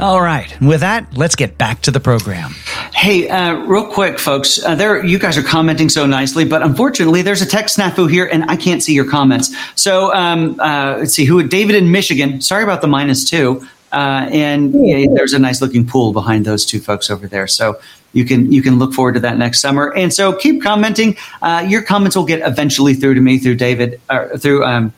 All 0.04 0.22
right. 0.22 0.60
With 0.60 0.82
that, 0.82 1.16
let's 1.16 1.34
get 1.34 1.58
back 1.58 1.82
to 1.84 1.92
the 1.92 2.02
program. 2.02 2.52
Hey, 2.94 3.30
uh, 3.30 3.54
real 3.54 3.86
quick, 3.90 4.20
folks. 4.20 4.62
Uh, 4.62 4.76
there, 4.76 5.02
you 5.06 5.18
guys 5.18 5.38
are 5.38 5.44
commenting 5.44 5.88
so 5.88 6.06
nicely, 6.06 6.44
but 6.44 6.62
unfortunately, 6.62 7.22
there's 7.22 7.42
a 7.42 7.46
tech 7.46 7.68
snafu 7.68 8.12
here, 8.12 8.26
and 8.26 8.44
I 8.52 8.58
can't 8.58 8.84
see 8.84 8.94
your 8.94 9.10
comments. 9.10 9.56
So, 9.76 10.14
um, 10.14 10.60
uh, 10.60 10.98
let's 11.00 11.14
see. 11.14 11.24
Who? 11.24 11.42
David 11.48 11.78
in 11.78 11.90
Michigan. 11.90 12.42
Sorry 12.42 12.66
about 12.66 12.82
the 12.82 12.88
minus 12.88 13.24
two. 13.24 13.66
Uh, 13.94 14.28
and 14.30 14.74
yeah, 14.86 15.06
there's 15.14 15.32
a 15.32 15.40
nice 15.40 15.62
looking 15.62 15.88
pool 15.88 16.12
behind 16.12 16.44
those 16.44 16.66
two 16.66 16.82
folks 16.82 17.10
over 17.10 17.26
there. 17.26 17.48
So 17.48 17.80
you 18.12 18.26
can 18.26 18.52
you 18.52 18.62
can 18.62 18.80
look 18.80 18.92
forward 18.92 19.14
to 19.14 19.22
that 19.22 19.38
next 19.38 19.62
summer. 19.62 19.94
And 19.94 20.14
so 20.14 20.34
keep 20.34 20.62
commenting. 20.62 21.16
Uh, 21.42 21.66
your 21.66 21.82
comments 21.82 22.18
will 22.18 22.26
get 22.26 22.46
eventually 22.46 22.94
through 22.94 23.14
to 23.14 23.22
me 23.22 23.38
through 23.38 23.56
David 23.56 24.02
or 24.10 24.38
through 24.38 24.66
um, 24.66 24.92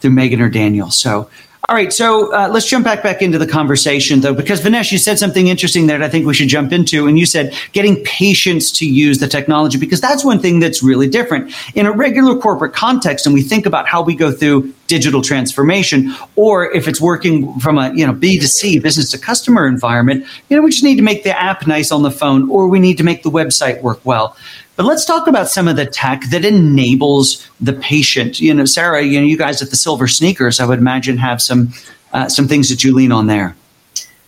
through 0.00 0.10
Megan 0.10 0.40
or 0.40 0.48
Daniel. 0.48 0.90
So 0.90 1.30
all 1.70 1.76
right, 1.76 1.92
so 1.92 2.34
uh, 2.34 2.48
let's 2.50 2.66
jump 2.66 2.84
back 2.84 3.00
back 3.00 3.22
into 3.22 3.38
the 3.38 3.46
conversation 3.46 4.18
though, 4.18 4.34
because 4.34 4.60
Vinesh, 4.60 4.90
you 4.90 4.98
said 4.98 5.20
something 5.20 5.46
interesting 5.46 5.86
that 5.86 6.02
I 6.02 6.08
think 6.08 6.26
we 6.26 6.34
should 6.34 6.48
jump 6.48 6.72
into, 6.72 7.06
and 7.06 7.16
you 7.16 7.24
said 7.24 7.54
getting 7.70 8.02
patients 8.02 8.72
to 8.72 8.86
use 8.86 9.20
the 9.20 9.28
technology 9.28 9.78
because 9.78 10.00
that's 10.00 10.24
one 10.24 10.40
thing 10.40 10.58
that's 10.58 10.82
really 10.82 11.08
different 11.08 11.54
in 11.76 11.86
a 11.86 11.92
regular 11.92 12.36
corporate 12.36 12.72
context. 12.72 13.24
And 13.24 13.32
we 13.32 13.42
think 13.42 13.66
about 13.66 13.86
how 13.86 14.02
we 14.02 14.16
go 14.16 14.32
through 14.32 14.74
digital 14.88 15.22
transformation, 15.22 16.12
or 16.34 16.72
if 16.72 16.88
it's 16.88 17.00
working 17.00 17.56
from 17.60 17.78
a 17.78 17.94
you 17.94 18.04
know 18.04 18.14
B 18.14 18.40
to 18.40 18.48
C 18.48 18.80
business 18.80 19.08
to 19.12 19.18
customer 19.18 19.68
environment, 19.68 20.26
you 20.48 20.56
know 20.56 20.64
we 20.64 20.72
just 20.72 20.82
need 20.82 20.96
to 20.96 21.02
make 21.02 21.22
the 21.22 21.40
app 21.40 21.68
nice 21.68 21.92
on 21.92 22.02
the 22.02 22.10
phone, 22.10 22.50
or 22.50 22.66
we 22.66 22.80
need 22.80 22.96
to 22.96 23.04
make 23.04 23.22
the 23.22 23.30
website 23.30 23.80
work 23.80 24.04
well. 24.04 24.36
But 24.80 24.86
let's 24.86 25.04
talk 25.04 25.26
about 25.26 25.50
some 25.50 25.68
of 25.68 25.76
the 25.76 25.84
tech 25.84 26.22
that 26.30 26.42
enables 26.42 27.46
the 27.60 27.74
patient. 27.74 28.40
You 28.40 28.54
know, 28.54 28.64
Sarah, 28.64 29.02
you 29.02 29.20
know, 29.20 29.26
you 29.26 29.36
guys 29.36 29.60
at 29.60 29.68
the 29.68 29.76
Silver 29.76 30.08
Sneakers, 30.08 30.58
I 30.58 30.64
would 30.64 30.78
imagine, 30.78 31.18
have 31.18 31.42
some 31.42 31.74
uh, 32.14 32.30
some 32.30 32.48
things 32.48 32.70
that 32.70 32.82
you 32.82 32.94
lean 32.94 33.12
on 33.12 33.26
there. 33.26 33.54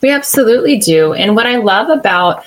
We 0.02 0.10
absolutely 0.10 0.78
do. 0.78 1.14
And 1.14 1.34
what 1.36 1.46
I 1.46 1.56
love 1.56 1.88
about 1.88 2.44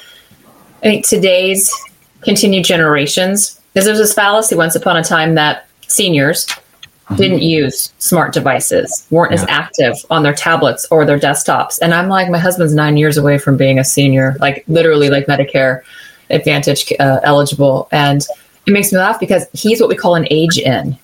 I 0.82 0.82
think 0.84 1.08
today's 1.08 1.74
continued 2.22 2.66
generations 2.66 3.60
is 3.74 3.86
there's 3.86 3.98
this 3.98 4.14
fallacy 4.14 4.54
once 4.54 4.76
upon 4.76 4.98
a 4.98 5.04
time 5.04 5.34
that 5.34 5.68
seniors 5.88 6.46
mm-hmm. 6.46 7.16
didn't 7.16 7.42
use 7.42 7.92
smart 7.98 8.34
devices, 8.34 9.08
weren't 9.10 9.32
yeah. 9.32 9.42
as 9.42 9.46
active 9.50 9.96
on 10.12 10.22
their 10.22 10.36
tablets 10.36 10.86
or 10.92 11.06
their 11.06 11.18
desktops. 11.18 11.80
And 11.82 11.92
I'm 11.92 12.10
like, 12.10 12.30
my 12.30 12.38
husband's 12.38 12.76
nine 12.76 12.98
years 12.98 13.18
away 13.18 13.40
from 13.40 13.58
being 13.58 13.80
a 13.80 13.84
senior, 13.84 14.36
like 14.40 14.64
literally 14.68 15.10
like 15.10 15.26
Medicare 15.26 15.82
Advantage 16.30 16.92
uh, 17.00 17.20
eligible. 17.24 17.88
And 17.92 18.26
it 18.66 18.72
makes 18.72 18.92
me 18.92 19.00
laugh 19.00 19.20
because 19.20 19.48
he's 19.54 19.80
what 19.80 19.90
we 19.90 19.96
call 19.96 20.16
an 20.16 20.28
age 20.32 20.58
in. 20.58 20.98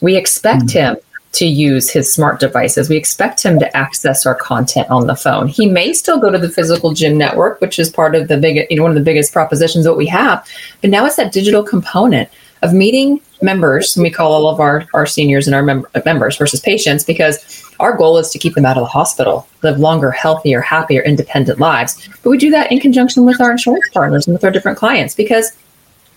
We 0.00 0.16
expect 0.16 0.64
mm-hmm. 0.64 0.94
him 0.94 0.96
to 1.32 1.46
use 1.46 1.88
his 1.88 2.12
smart 2.12 2.40
devices. 2.40 2.88
We 2.88 2.96
expect 2.96 3.42
him 3.42 3.58
to 3.60 3.76
access 3.76 4.26
our 4.26 4.34
content 4.34 4.90
on 4.90 5.06
the 5.06 5.14
phone. 5.14 5.46
He 5.46 5.66
may 5.68 5.92
still 5.92 6.18
go 6.18 6.30
to 6.30 6.38
the 6.38 6.48
physical 6.48 6.92
gym 6.92 7.16
network, 7.16 7.60
which 7.60 7.78
is 7.78 7.88
part 7.88 8.16
of 8.16 8.26
the 8.28 8.36
big, 8.36 8.66
you 8.68 8.76
know, 8.76 8.82
one 8.82 8.90
of 8.90 8.96
the 8.96 9.04
biggest 9.04 9.32
propositions 9.32 9.84
that 9.84 9.94
we 9.94 10.06
have. 10.06 10.44
But 10.80 10.90
now 10.90 11.06
it's 11.06 11.16
that 11.16 11.32
digital 11.32 11.62
component 11.62 12.28
of 12.62 12.74
meeting 12.74 13.20
members. 13.42 13.96
And 13.96 14.02
we 14.02 14.10
call 14.10 14.32
all 14.32 14.48
of 14.48 14.60
our, 14.60 14.86
our 14.94 15.06
seniors 15.06 15.46
and 15.46 15.54
our 15.54 15.62
mem- 15.62 15.86
members 16.04 16.36
versus 16.36 16.60
patients 16.60 17.04
because 17.04 17.64
our 17.80 17.96
goal 17.96 18.18
is 18.18 18.30
to 18.30 18.38
keep 18.38 18.54
them 18.54 18.66
out 18.66 18.76
of 18.76 18.82
the 18.82 18.88
hospital, 18.88 19.48
live 19.62 19.78
longer, 19.78 20.10
healthier, 20.10 20.60
happier, 20.60 21.02
independent 21.02 21.58
lives. 21.58 22.08
But 22.22 22.30
we 22.30 22.38
do 22.38 22.50
that 22.50 22.70
in 22.70 22.80
conjunction 22.80 23.24
with 23.24 23.40
our 23.40 23.50
insurance 23.50 23.88
partners 23.92 24.26
and 24.26 24.34
with 24.34 24.44
our 24.44 24.50
different 24.50 24.78
clients 24.78 25.14
because 25.14 25.52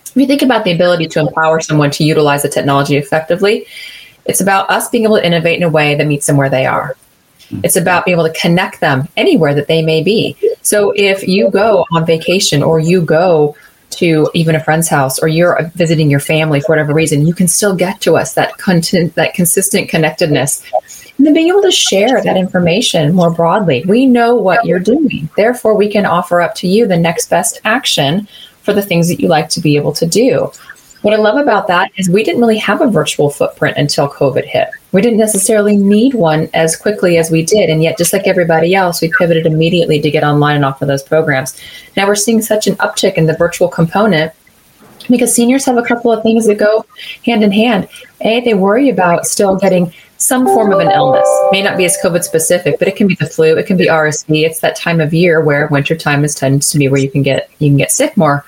if 0.06 0.16
you 0.16 0.26
think 0.26 0.42
about 0.42 0.64
the 0.64 0.72
ability 0.72 1.08
to 1.08 1.20
empower 1.20 1.60
someone 1.60 1.90
to 1.92 2.04
utilize 2.04 2.42
the 2.42 2.48
technology 2.48 2.96
effectively, 2.96 3.66
it's 4.26 4.40
about 4.40 4.70
us 4.70 4.88
being 4.88 5.04
able 5.04 5.16
to 5.16 5.26
innovate 5.26 5.56
in 5.56 5.64
a 5.64 5.68
way 5.68 5.96
that 5.96 6.06
meets 6.06 6.26
them 6.26 6.36
where 6.36 6.50
they 6.50 6.66
are. 6.66 6.96
It's 7.62 7.76
about 7.76 8.04
being 8.04 8.16
able 8.16 8.28
to 8.28 8.40
connect 8.40 8.80
them 8.80 9.08
anywhere 9.16 9.54
that 9.54 9.66
they 9.66 9.82
may 9.82 10.02
be. 10.02 10.36
So 10.62 10.92
if 10.96 11.26
you 11.26 11.50
go 11.50 11.84
on 11.92 12.06
vacation 12.06 12.62
or 12.62 12.78
you 12.78 13.02
go 13.02 13.56
to 13.96 14.30
even 14.34 14.54
a 14.54 14.62
friend's 14.62 14.88
house 14.88 15.18
or 15.18 15.28
you're 15.28 15.70
visiting 15.74 16.10
your 16.10 16.20
family 16.20 16.60
for 16.60 16.68
whatever 16.68 16.94
reason, 16.94 17.26
you 17.26 17.34
can 17.34 17.48
still 17.48 17.74
get 17.74 18.00
to 18.02 18.16
us 18.16 18.34
that 18.34 18.56
content, 18.58 19.14
that 19.14 19.34
consistent 19.34 19.88
connectedness 19.88 20.62
and 21.16 21.26
then 21.26 21.34
being 21.34 21.48
able 21.48 21.62
to 21.62 21.70
share 21.70 22.20
that 22.22 22.36
information 22.36 23.14
more 23.14 23.30
broadly. 23.30 23.84
We 23.86 24.06
know 24.06 24.34
what 24.34 24.64
you're 24.64 24.80
doing. 24.80 25.28
Therefore, 25.36 25.76
we 25.76 25.88
can 25.88 26.06
offer 26.06 26.40
up 26.40 26.54
to 26.56 26.68
you 26.68 26.86
the 26.86 26.96
next 26.96 27.30
best 27.30 27.60
action 27.64 28.26
for 28.62 28.72
the 28.72 28.82
things 28.82 29.08
that 29.08 29.20
you 29.20 29.28
like 29.28 29.48
to 29.50 29.60
be 29.60 29.76
able 29.76 29.92
to 29.92 30.06
do. 30.06 30.50
What 31.02 31.14
I 31.14 31.18
love 31.18 31.36
about 31.36 31.68
that 31.68 31.92
is 31.96 32.08
we 32.08 32.24
didn't 32.24 32.40
really 32.40 32.58
have 32.58 32.80
a 32.80 32.90
virtual 32.90 33.30
footprint 33.30 33.76
until 33.76 34.08
COVID 34.08 34.44
hit. 34.44 34.70
We 34.94 35.02
didn't 35.02 35.18
necessarily 35.18 35.76
need 35.76 36.14
one 36.14 36.48
as 36.54 36.76
quickly 36.76 37.18
as 37.18 37.28
we 37.28 37.44
did. 37.44 37.68
And 37.68 37.82
yet, 37.82 37.98
just 37.98 38.12
like 38.12 38.28
everybody 38.28 38.76
else, 38.76 39.02
we 39.02 39.12
pivoted 39.18 39.44
immediately 39.44 40.00
to 40.00 40.08
get 40.08 40.22
online 40.22 40.54
and 40.54 40.64
offer 40.64 40.86
those 40.86 41.02
programs. 41.02 41.60
Now 41.96 42.06
we're 42.06 42.14
seeing 42.14 42.40
such 42.40 42.68
an 42.68 42.76
uptick 42.76 43.14
in 43.14 43.26
the 43.26 43.36
virtual 43.36 43.66
component 43.66 44.32
because 45.10 45.34
seniors 45.34 45.64
have 45.64 45.78
a 45.78 45.82
couple 45.82 46.12
of 46.12 46.22
things 46.22 46.46
that 46.46 46.58
go 46.58 46.86
hand 47.26 47.42
in 47.42 47.50
hand. 47.50 47.88
A, 48.20 48.40
they 48.42 48.54
worry 48.54 48.88
about 48.88 49.26
still 49.26 49.56
getting 49.56 49.92
some 50.18 50.46
form 50.46 50.72
of 50.72 50.78
an 50.78 50.92
illness. 50.92 51.28
May 51.50 51.60
not 51.60 51.76
be 51.76 51.86
as 51.86 51.98
COVID 52.00 52.22
specific, 52.22 52.78
but 52.78 52.86
it 52.86 52.94
can 52.94 53.08
be 53.08 53.16
the 53.16 53.26
flu, 53.26 53.58
it 53.58 53.66
can 53.66 53.76
be 53.76 53.88
RSV. 53.88 54.46
It's 54.46 54.60
that 54.60 54.76
time 54.76 55.00
of 55.00 55.12
year 55.12 55.40
where 55.40 55.66
wintertime 55.66 56.24
is 56.24 56.36
tends 56.36 56.70
to 56.70 56.78
be 56.78 56.86
where 56.86 57.00
you 57.00 57.10
can 57.10 57.22
get 57.22 57.50
you 57.58 57.68
can 57.68 57.76
get 57.76 57.90
sick 57.90 58.16
more 58.16 58.44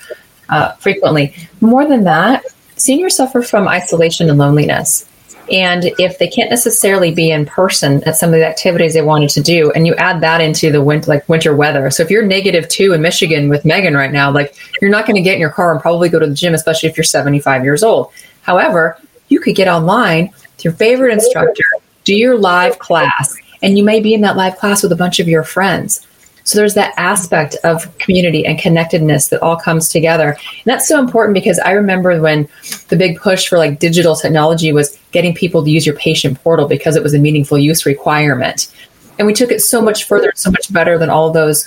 uh, 0.48 0.74
frequently. 0.74 1.34
More 1.60 1.88
than 1.88 2.04
that, 2.04 2.44
seniors 2.76 3.16
suffer 3.16 3.42
from 3.42 3.66
isolation 3.66 4.30
and 4.30 4.38
loneliness. 4.38 5.06
And 5.50 5.92
if 5.98 6.18
they 6.18 6.28
can't 6.28 6.50
necessarily 6.50 7.14
be 7.14 7.30
in 7.30 7.46
person 7.46 8.02
at 8.04 8.16
some 8.16 8.30
of 8.30 8.40
the 8.40 8.46
activities 8.46 8.94
they 8.94 9.02
wanted 9.02 9.30
to 9.30 9.40
do, 9.40 9.70
and 9.72 9.86
you 9.86 9.94
add 9.94 10.20
that 10.20 10.40
into 10.40 10.72
the 10.72 10.82
winter, 10.82 11.08
like 11.08 11.28
winter 11.28 11.54
weather. 11.54 11.90
So 11.90 12.02
if 12.02 12.10
you're 12.10 12.26
negative 12.26 12.68
two 12.68 12.92
in 12.92 13.00
Michigan 13.00 13.48
with 13.48 13.64
Megan 13.64 13.94
right 13.94 14.12
now, 14.12 14.30
like 14.30 14.56
you're 14.80 14.90
not 14.90 15.06
going 15.06 15.16
to 15.16 15.22
get 15.22 15.34
in 15.34 15.40
your 15.40 15.50
car 15.50 15.72
and 15.72 15.80
probably 15.80 16.08
go 16.08 16.18
to 16.18 16.26
the 16.26 16.34
gym, 16.34 16.54
especially 16.54 16.88
if 16.88 16.96
you're 16.96 17.04
75 17.04 17.64
years 17.64 17.82
old. 17.82 18.12
However, 18.42 18.98
you 19.28 19.40
could 19.40 19.54
get 19.54 19.68
online 19.68 20.32
with 20.32 20.64
your 20.64 20.74
favorite 20.74 21.12
instructor, 21.12 21.64
do 22.04 22.14
your 22.14 22.38
live 22.38 22.78
class, 22.78 23.36
and 23.62 23.78
you 23.78 23.84
may 23.84 24.00
be 24.00 24.14
in 24.14 24.20
that 24.22 24.36
live 24.36 24.56
class 24.56 24.82
with 24.82 24.92
a 24.92 24.96
bunch 24.96 25.20
of 25.20 25.28
your 25.28 25.44
friends. 25.44 26.06
So 26.46 26.58
there's 26.58 26.74
that 26.74 26.94
aspect 26.96 27.56
of 27.64 27.98
community 27.98 28.46
and 28.46 28.56
connectedness 28.56 29.28
that 29.28 29.42
all 29.42 29.56
comes 29.56 29.88
together. 29.88 30.28
And 30.30 30.64
that's 30.64 30.86
so 30.86 31.00
important 31.00 31.34
because 31.34 31.58
I 31.58 31.72
remember 31.72 32.20
when 32.20 32.48
the 32.88 32.94
big 32.94 33.18
push 33.18 33.48
for 33.48 33.58
like 33.58 33.80
digital 33.80 34.14
technology 34.14 34.72
was 34.72 34.96
getting 35.16 35.34
people 35.34 35.64
to 35.64 35.70
use 35.70 35.86
your 35.86 35.96
patient 35.96 36.38
portal 36.42 36.68
because 36.68 36.94
it 36.94 37.02
was 37.02 37.14
a 37.14 37.18
meaningful 37.18 37.56
use 37.56 37.86
requirement. 37.86 38.70
And 39.18 39.26
we 39.26 39.32
took 39.32 39.50
it 39.50 39.60
so 39.60 39.80
much 39.80 40.04
further, 40.04 40.30
so 40.36 40.50
much 40.50 40.70
better 40.70 40.98
than 40.98 41.08
all 41.08 41.30
those 41.30 41.66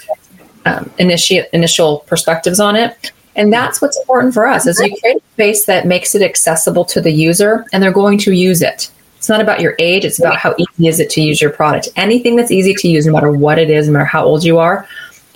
um, 0.66 0.92
initial 1.00 1.44
initial 1.52 2.00
perspectives 2.06 2.60
on 2.60 2.76
it. 2.76 3.12
And 3.36 3.52
that's 3.52 3.82
what's 3.82 3.98
important 3.98 4.36
for 4.36 4.46
us 4.46 4.68
is 4.68 4.80
you 4.80 4.96
create 5.02 5.18
a 5.18 5.34
space 5.34 5.66
that 5.66 5.88
makes 5.88 6.14
it 6.14 6.22
accessible 6.22 6.86
to 6.86 7.02
the 7.02 7.10
user 7.10 7.66
and 7.74 7.82
they're 7.82 7.92
going 7.92 8.20
to 8.20 8.34
use 8.34 8.62
it. 8.62 8.92
It's 9.18 9.30
not 9.30 9.42
about 9.42 9.62
your 9.62 9.76
age, 9.80 10.06
it's 10.06 10.20
about 10.20 10.38
how 10.38 10.54
easy 10.60 10.88
is 10.88 11.00
it 11.00 11.10
to 11.12 11.22
use 11.22 11.42
your 11.42 11.50
product. 11.50 11.90
Anything 11.96 12.36
that's 12.36 12.52
easy 12.52 12.76
to 12.76 12.88
use, 12.88 13.08
no 13.08 13.14
matter 13.14 13.32
what 13.32 13.58
it 13.58 13.72
is, 13.72 13.88
no 13.88 13.94
matter 13.94 14.06
how 14.06 14.24
old 14.26 14.44
you 14.44 14.60
are, 14.60 14.88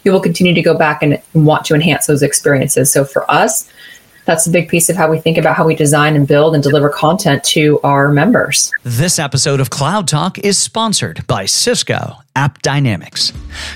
you 0.04 0.12
will 0.12 0.22
continue 0.22 0.54
to 0.54 0.62
go 0.62 0.78
back 0.78 1.02
and 1.02 1.20
want 1.34 1.66
to 1.66 1.74
enhance 1.74 2.06
those 2.06 2.22
experiences. 2.22 2.94
So 2.94 3.06
for 3.06 3.30
us, 3.32 3.72
that's 4.26 4.48
a 4.48 4.50
big 4.50 4.70
piece 4.70 4.90
of 4.90 4.96
how 4.96 5.10
we 5.10 5.20
think 5.20 5.38
about 5.38 5.56
how 5.56 5.66
we 5.66 5.76
design 5.76 6.16
and 6.16 6.28
build 6.28 6.54
and 6.54 6.64
deliver 6.64 6.90
content 6.90 7.44
to 7.44 7.80
our 7.82 8.10
members. 8.10 8.72
This 8.84 9.20
episode 9.20 9.60
of 9.60 9.70
Cloud 9.70 10.08
Talk 10.08 10.40
is 10.40 10.58
sponsored 10.58 11.26
by 11.28 11.46
Cisco 11.46 12.23
AppDynamics. 12.36 13.36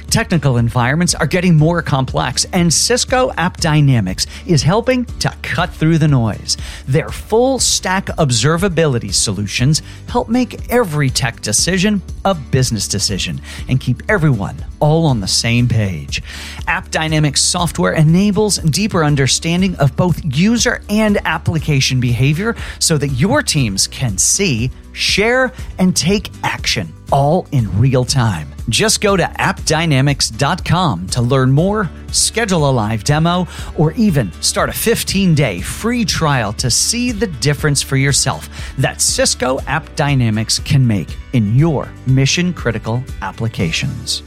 Technical 0.09 0.57
environments 0.57 1.13
are 1.13 1.27
getting 1.27 1.55
more 1.55 1.81
complex, 1.83 2.45
and 2.53 2.73
Cisco 2.73 3.29
AppDynamics 3.31 4.25
is 4.47 4.63
helping 4.63 5.05
to 5.19 5.31
cut 5.43 5.69
through 5.69 5.99
the 5.99 6.07
noise. 6.07 6.57
Their 6.87 7.09
full 7.09 7.59
stack 7.59 8.07
observability 8.17 9.13
solutions 9.13 9.83
help 10.09 10.27
make 10.27 10.71
every 10.71 11.09
tech 11.09 11.41
decision 11.41 12.01
a 12.25 12.33
business 12.33 12.87
decision 12.87 13.41
and 13.69 13.79
keep 13.79 14.01
everyone 14.09 14.65
all 14.79 15.05
on 15.05 15.19
the 15.19 15.27
same 15.27 15.67
page. 15.67 16.23
AppDynamics 16.67 17.37
software 17.37 17.93
enables 17.93 18.57
deeper 18.57 19.03
understanding 19.03 19.75
of 19.75 19.95
both 19.95 20.19
user 20.23 20.81
and 20.89 21.17
application 21.25 21.99
behavior 21.99 22.55
so 22.79 22.97
that 22.97 23.09
your 23.09 23.43
teams 23.43 23.85
can 23.85 24.17
see 24.17 24.71
share, 24.97 25.53
and 25.77 25.95
take 25.95 26.31
action 26.43 26.91
all 27.11 27.47
in 27.51 27.79
real 27.79 28.03
time. 28.03 28.49
Just 28.69 28.99
go 28.99 29.15
to 29.15 29.23
appdynamics.com 29.23 31.07
to 31.07 31.21
learn 31.21 31.51
more, 31.51 31.89
schedule 32.11 32.69
a 32.69 32.71
live 32.71 33.03
demo, 33.05 33.47
or 33.77 33.93
even 33.93 34.31
start 34.41 34.69
a 34.69 34.73
15 34.73 35.33
day 35.35 35.61
free 35.61 36.03
trial 36.03 36.51
to 36.53 36.69
see 36.69 37.11
the 37.11 37.27
difference 37.27 37.81
for 37.81 37.95
yourself 37.95 38.49
that 38.77 39.01
Cisco 39.01 39.59
App 39.67 39.95
Dynamics 39.95 40.59
can 40.59 40.85
make 40.85 41.15
in 41.33 41.55
your 41.55 41.87
mission 42.05 42.53
critical 42.53 43.01
applications. 43.21 44.23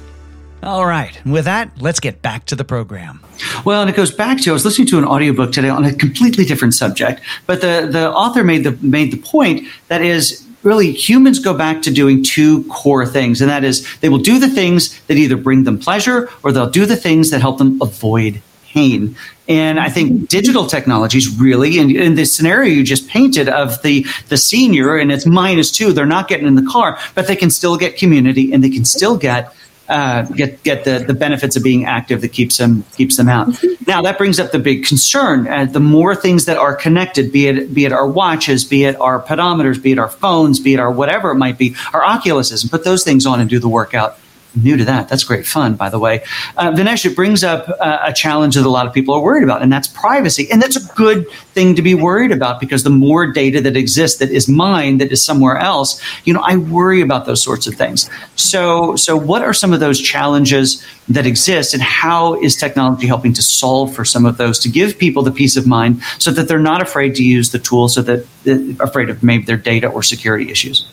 All 0.62 0.84
right. 0.84 1.18
With 1.24 1.46
that, 1.46 1.70
let's 1.80 2.00
get 2.00 2.20
back 2.20 2.44
to 2.46 2.54
the 2.54 2.64
program. 2.64 3.20
Well, 3.64 3.80
and 3.80 3.88
it 3.88 3.96
goes 3.96 4.10
back 4.10 4.40
to 4.42 4.50
I 4.50 4.52
was 4.52 4.64
listening 4.64 4.88
to 4.88 4.98
an 4.98 5.06
audiobook 5.06 5.52
today 5.52 5.70
on 5.70 5.84
a 5.84 5.94
completely 5.94 6.44
different 6.44 6.74
subject, 6.74 7.22
but 7.46 7.62
the, 7.62 7.88
the 7.90 8.12
author 8.12 8.44
made 8.44 8.64
the 8.64 8.72
made 8.82 9.10
the 9.10 9.16
point 9.16 9.66
that 9.88 10.02
is 10.02 10.46
really 10.62 10.92
humans 10.92 11.38
go 11.38 11.54
back 11.54 11.82
to 11.82 11.90
doing 11.90 12.22
two 12.22 12.64
core 12.64 13.06
things, 13.06 13.40
and 13.40 13.50
that 13.50 13.64
is 13.64 13.86
they 14.00 14.08
will 14.08 14.18
do 14.18 14.38
the 14.38 14.48
things 14.48 14.98
that 15.02 15.16
either 15.16 15.36
bring 15.36 15.64
them 15.64 15.78
pleasure 15.78 16.28
or 16.42 16.52
they'll 16.52 16.70
do 16.70 16.86
the 16.86 16.96
things 16.96 17.30
that 17.30 17.40
help 17.40 17.58
them 17.58 17.80
avoid 17.80 18.42
pain. 18.72 19.16
And 19.48 19.80
I 19.80 19.88
think 19.88 20.28
digital 20.28 20.66
technologies 20.66 21.28
really, 21.40 21.78
in, 21.78 21.94
in 21.94 22.14
the 22.14 22.24
scenario 22.24 22.72
you 22.72 22.84
just 22.84 23.08
painted 23.08 23.48
of 23.48 23.82
the, 23.82 24.06
the 24.28 24.36
senior 24.36 24.96
and 24.96 25.10
it's 25.10 25.26
minus 25.26 25.72
two, 25.72 25.92
they're 25.92 26.06
not 26.06 26.28
getting 26.28 26.46
in 26.46 26.54
the 26.54 26.70
car, 26.70 26.98
but 27.16 27.26
they 27.26 27.34
can 27.34 27.50
still 27.50 27.76
get 27.76 27.96
community 27.96 28.52
and 28.52 28.62
they 28.62 28.70
can 28.70 28.84
still 28.84 29.16
get 29.16 29.52
uh, 29.90 30.22
get 30.22 30.62
get 30.62 30.84
the, 30.84 31.04
the 31.06 31.14
benefits 31.14 31.56
of 31.56 31.62
being 31.62 31.84
active 31.84 32.20
that 32.20 32.32
keeps 32.32 32.56
them 32.56 32.84
keeps 32.96 33.16
them 33.16 33.28
out. 33.28 33.48
Mm-hmm. 33.48 33.84
Now 33.86 34.02
that 34.02 34.16
brings 34.18 34.38
up 34.38 34.52
the 34.52 34.58
big 34.58 34.84
concern: 34.84 35.48
uh, 35.48 35.64
the 35.64 35.80
more 35.80 36.14
things 36.14 36.44
that 36.46 36.56
are 36.56 36.74
connected, 36.74 37.32
be 37.32 37.48
it 37.48 37.74
be 37.74 37.84
it 37.84 37.92
our 37.92 38.06
watches, 38.06 38.64
be 38.64 38.84
it 38.84 38.98
our 39.00 39.20
pedometers, 39.20 39.82
be 39.82 39.92
it 39.92 39.98
our 39.98 40.08
phones, 40.08 40.60
be 40.60 40.74
it 40.74 40.80
our 40.80 40.90
whatever 40.90 41.30
it 41.30 41.36
might 41.36 41.58
be, 41.58 41.74
our 41.92 42.02
Oculuses, 42.02 42.62
and 42.62 42.70
put 42.70 42.84
those 42.84 43.04
things 43.04 43.26
on 43.26 43.40
and 43.40 43.50
do 43.50 43.58
the 43.58 43.68
workout 43.68 44.18
new 44.54 44.76
to 44.76 44.84
that. 44.84 45.08
That's 45.08 45.24
great 45.24 45.46
fun, 45.46 45.74
by 45.74 45.88
the 45.88 45.98
way. 45.98 46.24
Uh, 46.56 46.72
it 46.76 47.16
brings 47.16 47.44
up 47.44 47.68
uh, 47.80 47.98
a 48.02 48.12
challenge 48.12 48.54
that 48.54 48.66
a 48.66 48.70
lot 48.70 48.86
of 48.86 48.92
people 48.92 49.14
are 49.14 49.22
worried 49.22 49.44
about, 49.44 49.62
and 49.62 49.72
that's 49.72 49.88
privacy. 49.88 50.50
And 50.50 50.60
that's 50.60 50.76
a 50.76 50.94
good 50.94 51.30
thing 51.54 51.74
to 51.76 51.82
be 51.82 51.94
worried 51.94 52.32
about 52.32 52.60
because 52.60 52.82
the 52.82 52.90
more 52.90 53.32
data 53.32 53.60
that 53.60 53.76
exists 53.76 54.18
that 54.18 54.30
is 54.30 54.48
mine, 54.48 54.98
that 54.98 55.12
is 55.12 55.24
somewhere 55.24 55.56
else, 55.56 56.00
you 56.24 56.34
know, 56.34 56.42
I 56.44 56.56
worry 56.56 57.00
about 57.00 57.26
those 57.26 57.42
sorts 57.42 57.66
of 57.66 57.74
things. 57.74 58.10
So, 58.36 58.96
so 58.96 59.16
what 59.16 59.42
are 59.42 59.52
some 59.52 59.72
of 59.72 59.80
those 59.80 60.00
challenges 60.00 60.84
that 61.08 61.26
exist, 61.26 61.74
and 61.74 61.82
how 61.82 62.40
is 62.40 62.56
technology 62.56 63.06
helping 63.06 63.32
to 63.32 63.42
solve 63.42 63.94
for 63.94 64.04
some 64.04 64.24
of 64.24 64.36
those 64.36 64.58
to 64.60 64.68
give 64.68 64.98
people 64.98 65.22
the 65.22 65.32
peace 65.32 65.56
of 65.56 65.66
mind 65.66 66.02
so 66.18 66.30
that 66.30 66.48
they're 66.48 66.58
not 66.58 66.80
afraid 66.80 67.14
to 67.16 67.24
use 67.24 67.50
the 67.50 67.58
tool, 67.58 67.88
so 67.88 68.02
that 68.02 68.26
they're 68.44 68.60
afraid 68.80 69.10
of 69.10 69.22
maybe 69.22 69.44
their 69.44 69.56
data 69.56 69.88
or 69.88 70.02
security 70.02 70.50
issues? 70.50 70.88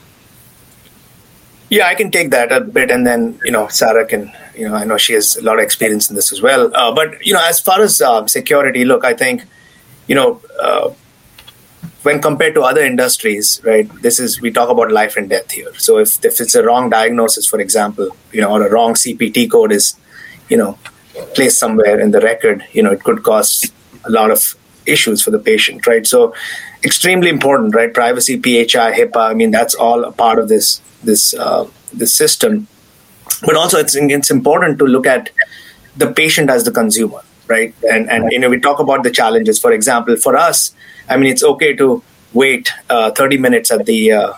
Yeah, 1.69 1.87
I 1.87 1.95
can 1.95 2.11
take 2.11 2.31
that 2.31 2.51
a 2.51 2.61
bit, 2.61 2.91
and 2.91 3.05
then 3.05 3.39
you 3.43 3.51
know 3.51 3.67
Sarah 3.67 4.05
can. 4.05 4.31
You 4.55 4.69
know, 4.69 4.75
I 4.75 4.85
know 4.85 4.97
she 4.97 5.13
has 5.13 5.35
a 5.35 5.43
lot 5.43 5.59
of 5.59 5.63
experience 5.63 6.09
in 6.09 6.15
this 6.15 6.31
as 6.31 6.41
well. 6.41 6.71
Uh, 6.73 6.91
but 6.93 7.23
you 7.25 7.33
know, 7.33 7.43
as 7.45 7.59
far 7.59 7.81
as 7.81 8.01
um, 8.01 8.27
security, 8.27 8.85
look, 8.85 9.03
I 9.05 9.13
think 9.13 9.43
you 10.07 10.15
know 10.15 10.41
uh, 10.61 10.93
when 12.03 12.21
compared 12.21 12.55
to 12.55 12.61
other 12.61 12.83
industries, 12.83 13.61
right? 13.65 13.89
This 14.01 14.19
is 14.19 14.41
we 14.41 14.51
talk 14.51 14.69
about 14.69 14.91
life 14.91 15.17
and 15.17 15.29
death 15.29 15.51
here. 15.51 15.73
So 15.77 15.97
if 15.97 16.23
if 16.23 16.39
it's 16.39 16.55
a 16.55 16.63
wrong 16.63 16.89
diagnosis, 16.89 17.45
for 17.45 17.59
example, 17.59 18.15
you 18.31 18.41
know, 18.41 18.51
or 18.51 18.65
a 18.65 18.71
wrong 18.71 18.93
CPT 18.93 19.51
code 19.51 19.73
is, 19.73 19.95
you 20.49 20.57
know, 20.57 20.77
placed 21.35 21.59
somewhere 21.59 21.99
in 21.99 22.11
the 22.11 22.21
record, 22.21 22.65
you 22.71 22.81
know, 22.81 22.91
it 22.91 23.03
could 23.03 23.23
cause 23.23 23.69
a 24.05 24.09
lot 24.09 24.31
of 24.31 24.55
issues 24.87 25.21
for 25.21 25.31
the 25.31 25.39
patient, 25.39 25.87
right? 25.87 26.05
So 26.05 26.33
extremely 26.83 27.29
important, 27.29 27.75
right? 27.75 27.93
Privacy, 27.93 28.37
PHI, 28.37 28.93
HIPAA. 28.93 29.31
I 29.31 29.33
mean, 29.33 29.51
that's 29.51 29.75
all 29.75 30.03
a 30.03 30.11
part 30.11 30.39
of 30.39 30.47
this 30.49 30.81
this 31.03 31.33
uh, 31.33 31.67
this 31.93 32.13
system. 32.13 32.67
But 33.43 33.55
also, 33.55 33.77
it's 33.77 33.95
it's 33.95 34.31
important 34.31 34.79
to 34.79 34.85
look 34.85 35.05
at 35.05 35.29
the 35.95 36.11
patient 36.11 36.49
as 36.49 36.63
the 36.63 36.71
consumer, 36.71 37.21
right? 37.47 37.73
And 37.89 38.09
and 38.09 38.31
you 38.31 38.39
know, 38.39 38.49
we 38.49 38.59
talk 38.59 38.79
about 38.79 39.03
the 39.03 39.11
challenges. 39.11 39.59
For 39.59 39.71
example, 39.71 40.15
for 40.17 40.35
us, 40.35 40.73
I 41.09 41.17
mean, 41.17 41.31
it's 41.31 41.43
okay 41.43 41.75
to 41.75 42.03
wait 42.33 42.71
uh, 42.89 43.11
30 43.11 43.37
minutes 43.37 43.71
at 43.71 43.85
the 43.85 44.11
uh, 44.11 44.33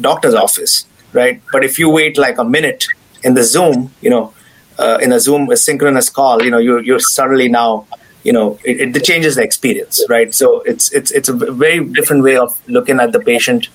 doctor's 0.00 0.34
office, 0.34 0.86
right? 1.12 1.40
But 1.52 1.64
if 1.64 1.78
you 1.78 1.88
wait 1.90 2.18
like 2.18 2.38
a 2.38 2.44
minute 2.44 2.86
in 3.22 3.34
the 3.34 3.44
Zoom, 3.44 3.92
you 4.00 4.10
know, 4.10 4.34
uh, 4.78 4.98
in 5.00 5.12
a 5.12 5.20
Zoom 5.20 5.50
a 5.50 5.56
synchronous 5.56 6.10
call, 6.10 6.42
you 6.42 6.50
know, 6.50 6.58
you're 6.58 6.82
you're 6.82 7.00
suddenly 7.00 7.48
now 7.48 7.86
you 8.24 8.32
know 8.32 8.58
it, 8.64 8.96
it, 8.96 9.04
changes 9.04 9.36
the 9.36 9.42
experience 9.42 10.04
right? 10.08 10.34
So 10.34 10.60
it's 10.62 10.92
it's 10.92 11.10
it's 11.12 11.28
a 11.28 11.32
very 11.32 11.84
different 11.84 12.24
way 12.24 12.36
of 12.36 12.60
looking 12.68 12.98
at 13.00 13.12
the 13.12 13.20
patient 13.20 13.68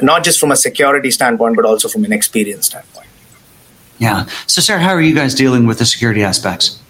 not 0.00 0.22
just 0.22 0.38
from 0.38 0.52
a 0.52 0.56
security 0.56 1.10
standpoint 1.10 1.56
but 1.56 1.64
also 1.64 1.88
from 1.88 2.04
an 2.04 2.12
experience 2.12 2.66
standpoint. 2.66 3.08
Yeah. 3.98 4.26
So 4.46 4.60
sarah 4.60 4.80
how 4.80 4.90
are 4.90 5.00
you 5.00 5.14
guys 5.14 5.34
dealing 5.34 5.66
with 5.66 5.78
the 5.78 5.86
security 5.86 6.22
aspects? 6.22 6.80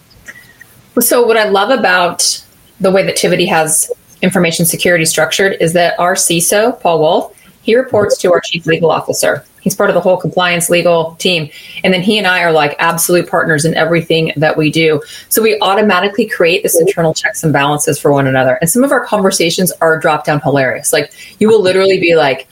So 1.00 1.26
what 1.26 1.36
i 1.36 1.48
love 1.48 1.70
about 1.70 2.44
the 2.80 2.90
way 2.90 3.02
that 3.04 3.16
tivity 3.16 3.48
has 3.48 3.90
information 4.22 4.66
security 4.66 5.04
structured 5.04 5.56
is 5.60 5.72
that 5.74 5.98
our 5.98 6.14
ciso 6.14 6.80
paul 6.80 6.98
wolf 7.00 7.32
he 7.62 7.76
reports 7.76 8.16
to 8.18 8.32
our 8.32 8.40
chief 8.40 8.66
legal 8.66 8.90
officer 8.90 9.44
He's 9.66 9.74
part 9.74 9.90
of 9.90 9.94
the 9.94 10.00
whole 10.00 10.16
compliance 10.16 10.70
legal 10.70 11.16
team. 11.16 11.50
And 11.82 11.92
then 11.92 12.00
he 12.00 12.18
and 12.18 12.26
I 12.28 12.44
are 12.44 12.52
like 12.52 12.76
absolute 12.78 13.28
partners 13.28 13.64
in 13.64 13.74
everything 13.74 14.32
that 14.36 14.56
we 14.56 14.70
do. 14.70 15.02
So 15.28 15.42
we 15.42 15.58
automatically 15.58 16.24
create 16.24 16.62
this 16.62 16.80
internal 16.80 17.12
checks 17.12 17.42
and 17.42 17.52
balances 17.52 17.98
for 17.98 18.12
one 18.12 18.28
another. 18.28 18.58
And 18.60 18.70
some 18.70 18.84
of 18.84 18.92
our 18.92 19.04
conversations 19.04 19.72
are 19.80 19.98
drop 19.98 20.24
down 20.24 20.40
hilarious. 20.40 20.92
Like 20.92 21.12
you 21.40 21.48
will 21.48 21.60
literally 21.60 21.98
be 21.98 22.14
like, 22.14 22.46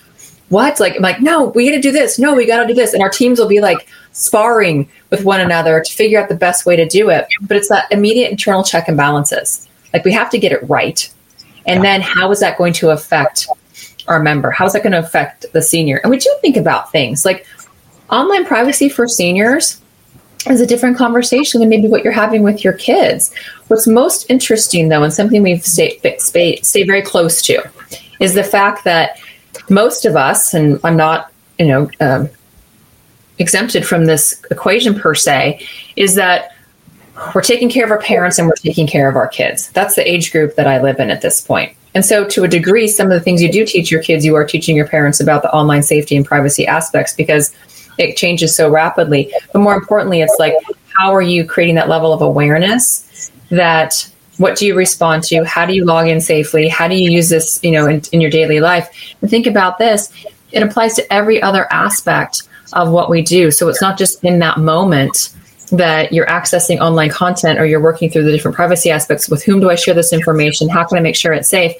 what? 0.48 0.80
Like, 0.80 0.96
I'm 0.96 1.02
like, 1.02 1.20
no, 1.20 1.44
we 1.50 1.70
got 1.70 1.76
to 1.76 1.80
do 1.80 1.92
this. 1.92 2.18
No, 2.18 2.34
we 2.34 2.46
got 2.46 2.62
to 2.62 2.66
do 2.66 2.74
this. 2.74 2.94
And 2.94 3.00
our 3.00 3.10
teams 3.10 3.38
will 3.38 3.46
be 3.46 3.60
like 3.60 3.86
sparring 4.10 4.90
with 5.10 5.24
one 5.24 5.40
another 5.40 5.80
to 5.80 5.92
figure 5.92 6.20
out 6.20 6.28
the 6.28 6.34
best 6.34 6.66
way 6.66 6.74
to 6.74 6.84
do 6.84 7.10
it. 7.10 7.28
But 7.42 7.56
it's 7.56 7.68
that 7.68 7.86
immediate 7.92 8.32
internal 8.32 8.64
check 8.64 8.88
and 8.88 8.96
balances. 8.96 9.68
Like 9.92 10.04
we 10.04 10.10
have 10.10 10.30
to 10.30 10.38
get 10.38 10.50
it 10.50 10.68
right. 10.68 11.08
And 11.64 11.84
then 11.84 12.00
how 12.00 12.32
is 12.32 12.40
that 12.40 12.58
going 12.58 12.72
to 12.72 12.90
affect 12.90 13.46
our 14.08 14.20
member? 14.20 14.50
How 14.50 14.66
is 14.66 14.72
that 14.72 14.82
going 14.82 14.92
to 14.92 14.98
affect 14.98 15.46
the 15.52 15.62
senior? 15.62 15.98
And 15.98 16.10
we 16.10 16.18
do 16.18 16.34
think 16.40 16.56
about 16.56 16.92
things 16.92 17.24
like 17.24 17.46
online 18.10 18.44
privacy 18.44 18.88
for 18.88 19.08
seniors 19.08 19.80
is 20.50 20.60
a 20.60 20.66
different 20.66 20.96
conversation 20.96 21.60
than 21.60 21.68
maybe 21.68 21.88
what 21.88 22.04
you're 22.04 22.12
having 22.12 22.42
with 22.42 22.64
your 22.64 22.74
kids. 22.74 23.34
What's 23.68 23.86
most 23.86 24.30
interesting, 24.30 24.88
though, 24.88 25.02
and 25.02 25.12
something 25.12 25.42
we've 25.42 25.64
stayed 25.64 26.00
stay, 26.18 26.60
stay 26.60 26.84
very 26.84 27.02
close 27.02 27.40
to, 27.42 27.62
is 28.20 28.34
the 28.34 28.44
fact 28.44 28.84
that 28.84 29.18
most 29.70 30.04
of 30.04 30.16
us, 30.16 30.52
and 30.52 30.78
I'm 30.84 30.96
not, 30.96 31.32
you 31.58 31.66
know, 31.66 31.90
um, 32.00 32.28
exempted 33.38 33.86
from 33.86 34.04
this 34.04 34.40
equation 34.50 34.94
per 34.94 35.14
se, 35.14 35.66
is 35.96 36.14
that 36.16 36.54
we're 37.34 37.42
taking 37.42 37.70
care 37.70 37.84
of 37.84 37.90
our 37.90 38.00
parents 38.00 38.38
and 38.38 38.46
we're 38.46 38.54
taking 38.54 38.86
care 38.86 39.08
of 39.08 39.16
our 39.16 39.28
kids. 39.28 39.70
That's 39.70 39.94
the 39.94 40.08
age 40.08 40.32
group 40.32 40.56
that 40.56 40.66
I 40.66 40.82
live 40.82 40.98
in 41.00 41.10
at 41.10 41.22
this 41.22 41.40
point. 41.40 41.76
And 41.94 42.04
so, 42.04 42.24
to 42.24 42.44
a 42.44 42.48
degree, 42.48 42.88
some 42.88 43.06
of 43.06 43.12
the 43.12 43.20
things 43.20 43.40
you 43.40 43.50
do 43.50 43.64
teach 43.64 43.90
your 43.90 44.02
kids, 44.02 44.24
you 44.24 44.34
are 44.34 44.44
teaching 44.44 44.76
your 44.76 44.88
parents 44.88 45.20
about 45.20 45.42
the 45.42 45.52
online 45.52 45.82
safety 45.82 46.16
and 46.16 46.26
privacy 46.26 46.66
aspects 46.66 47.14
because 47.14 47.54
it 47.98 48.16
changes 48.16 48.54
so 48.56 48.68
rapidly. 48.68 49.32
But 49.52 49.60
more 49.60 49.74
importantly, 49.74 50.20
it's 50.20 50.36
like, 50.38 50.54
how 50.92 51.14
are 51.14 51.22
you 51.22 51.44
creating 51.44 51.76
that 51.76 51.88
level 51.88 52.12
of 52.12 52.22
awareness 52.22 53.30
that 53.50 54.10
what 54.38 54.56
do 54.56 54.66
you 54.66 54.74
respond 54.74 55.22
to? 55.24 55.44
How 55.44 55.64
do 55.64 55.74
you 55.74 55.84
log 55.84 56.08
in 56.08 56.20
safely? 56.20 56.68
How 56.68 56.88
do 56.88 56.96
you 56.96 57.10
use 57.10 57.28
this, 57.28 57.60
you 57.62 57.70
know, 57.70 57.86
in, 57.86 58.02
in 58.12 58.20
your 58.20 58.30
daily 58.30 58.60
life? 58.60 59.14
And 59.20 59.30
think 59.30 59.46
about 59.46 59.78
this. 59.78 60.12
It 60.50 60.62
applies 60.62 60.94
to 60.94 61.12
every 61.12 61.40
other 61.40 61.72
aspect 61.72 62.42
of 62.72 62.90
what 62.90 63.10
we 63.10 63.22
do. 63.22 63.50
So 63.50 63.68
it's 63.68 63.80
not 63.80 63.96
just 63.96 64.22
in 64.24 64.40
that 64.40 64.58
moment 64.58 65.30
that 65.72 66.12
you're 66.12 66.26
accessing 66.26 66.78
online 66.80 67.10
content 67.10 67.58
or 67.58 67.66
you're 67.66 67.80
working 67.80 68.10
through 68.10 68.24
the 68.24 68.32
different 68.32 68.54
privacy 68.54 68.90
aspects 68.90 69.28
with 69.28 69.42
whom 69.42 69.60
do 69.60 69.70
I 69.70 69.74
share 69.74 69.94
this 69.94 70.12
information? 70.12 70.68
How 70.68 70.84
can 70.84 70.98
I 70.98 71.00
make 71.00 71.16
sure 71.16 71.32
it's 71.32 71.48
safe? 71.48 71.74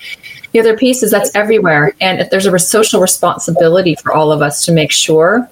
The 0.52 0.60
other 0.60 0.76
piece 0.76 1.02
is 1.02 1.10
that's 1.10 1.34
everywhere. 1.34 1.94
And 2.00 2.20
if 2.20 2.30
there's 2.30 2.46
a 2.46 2.58
social 2.58 3.00
responsibility 3.00 3.94
for 3.96 4.12
all 4.12 4.32
of 4.32 4.42
us 4.42 4.64
to 4.66 4.72
make 4.72 4.90
sure 4.92 5.48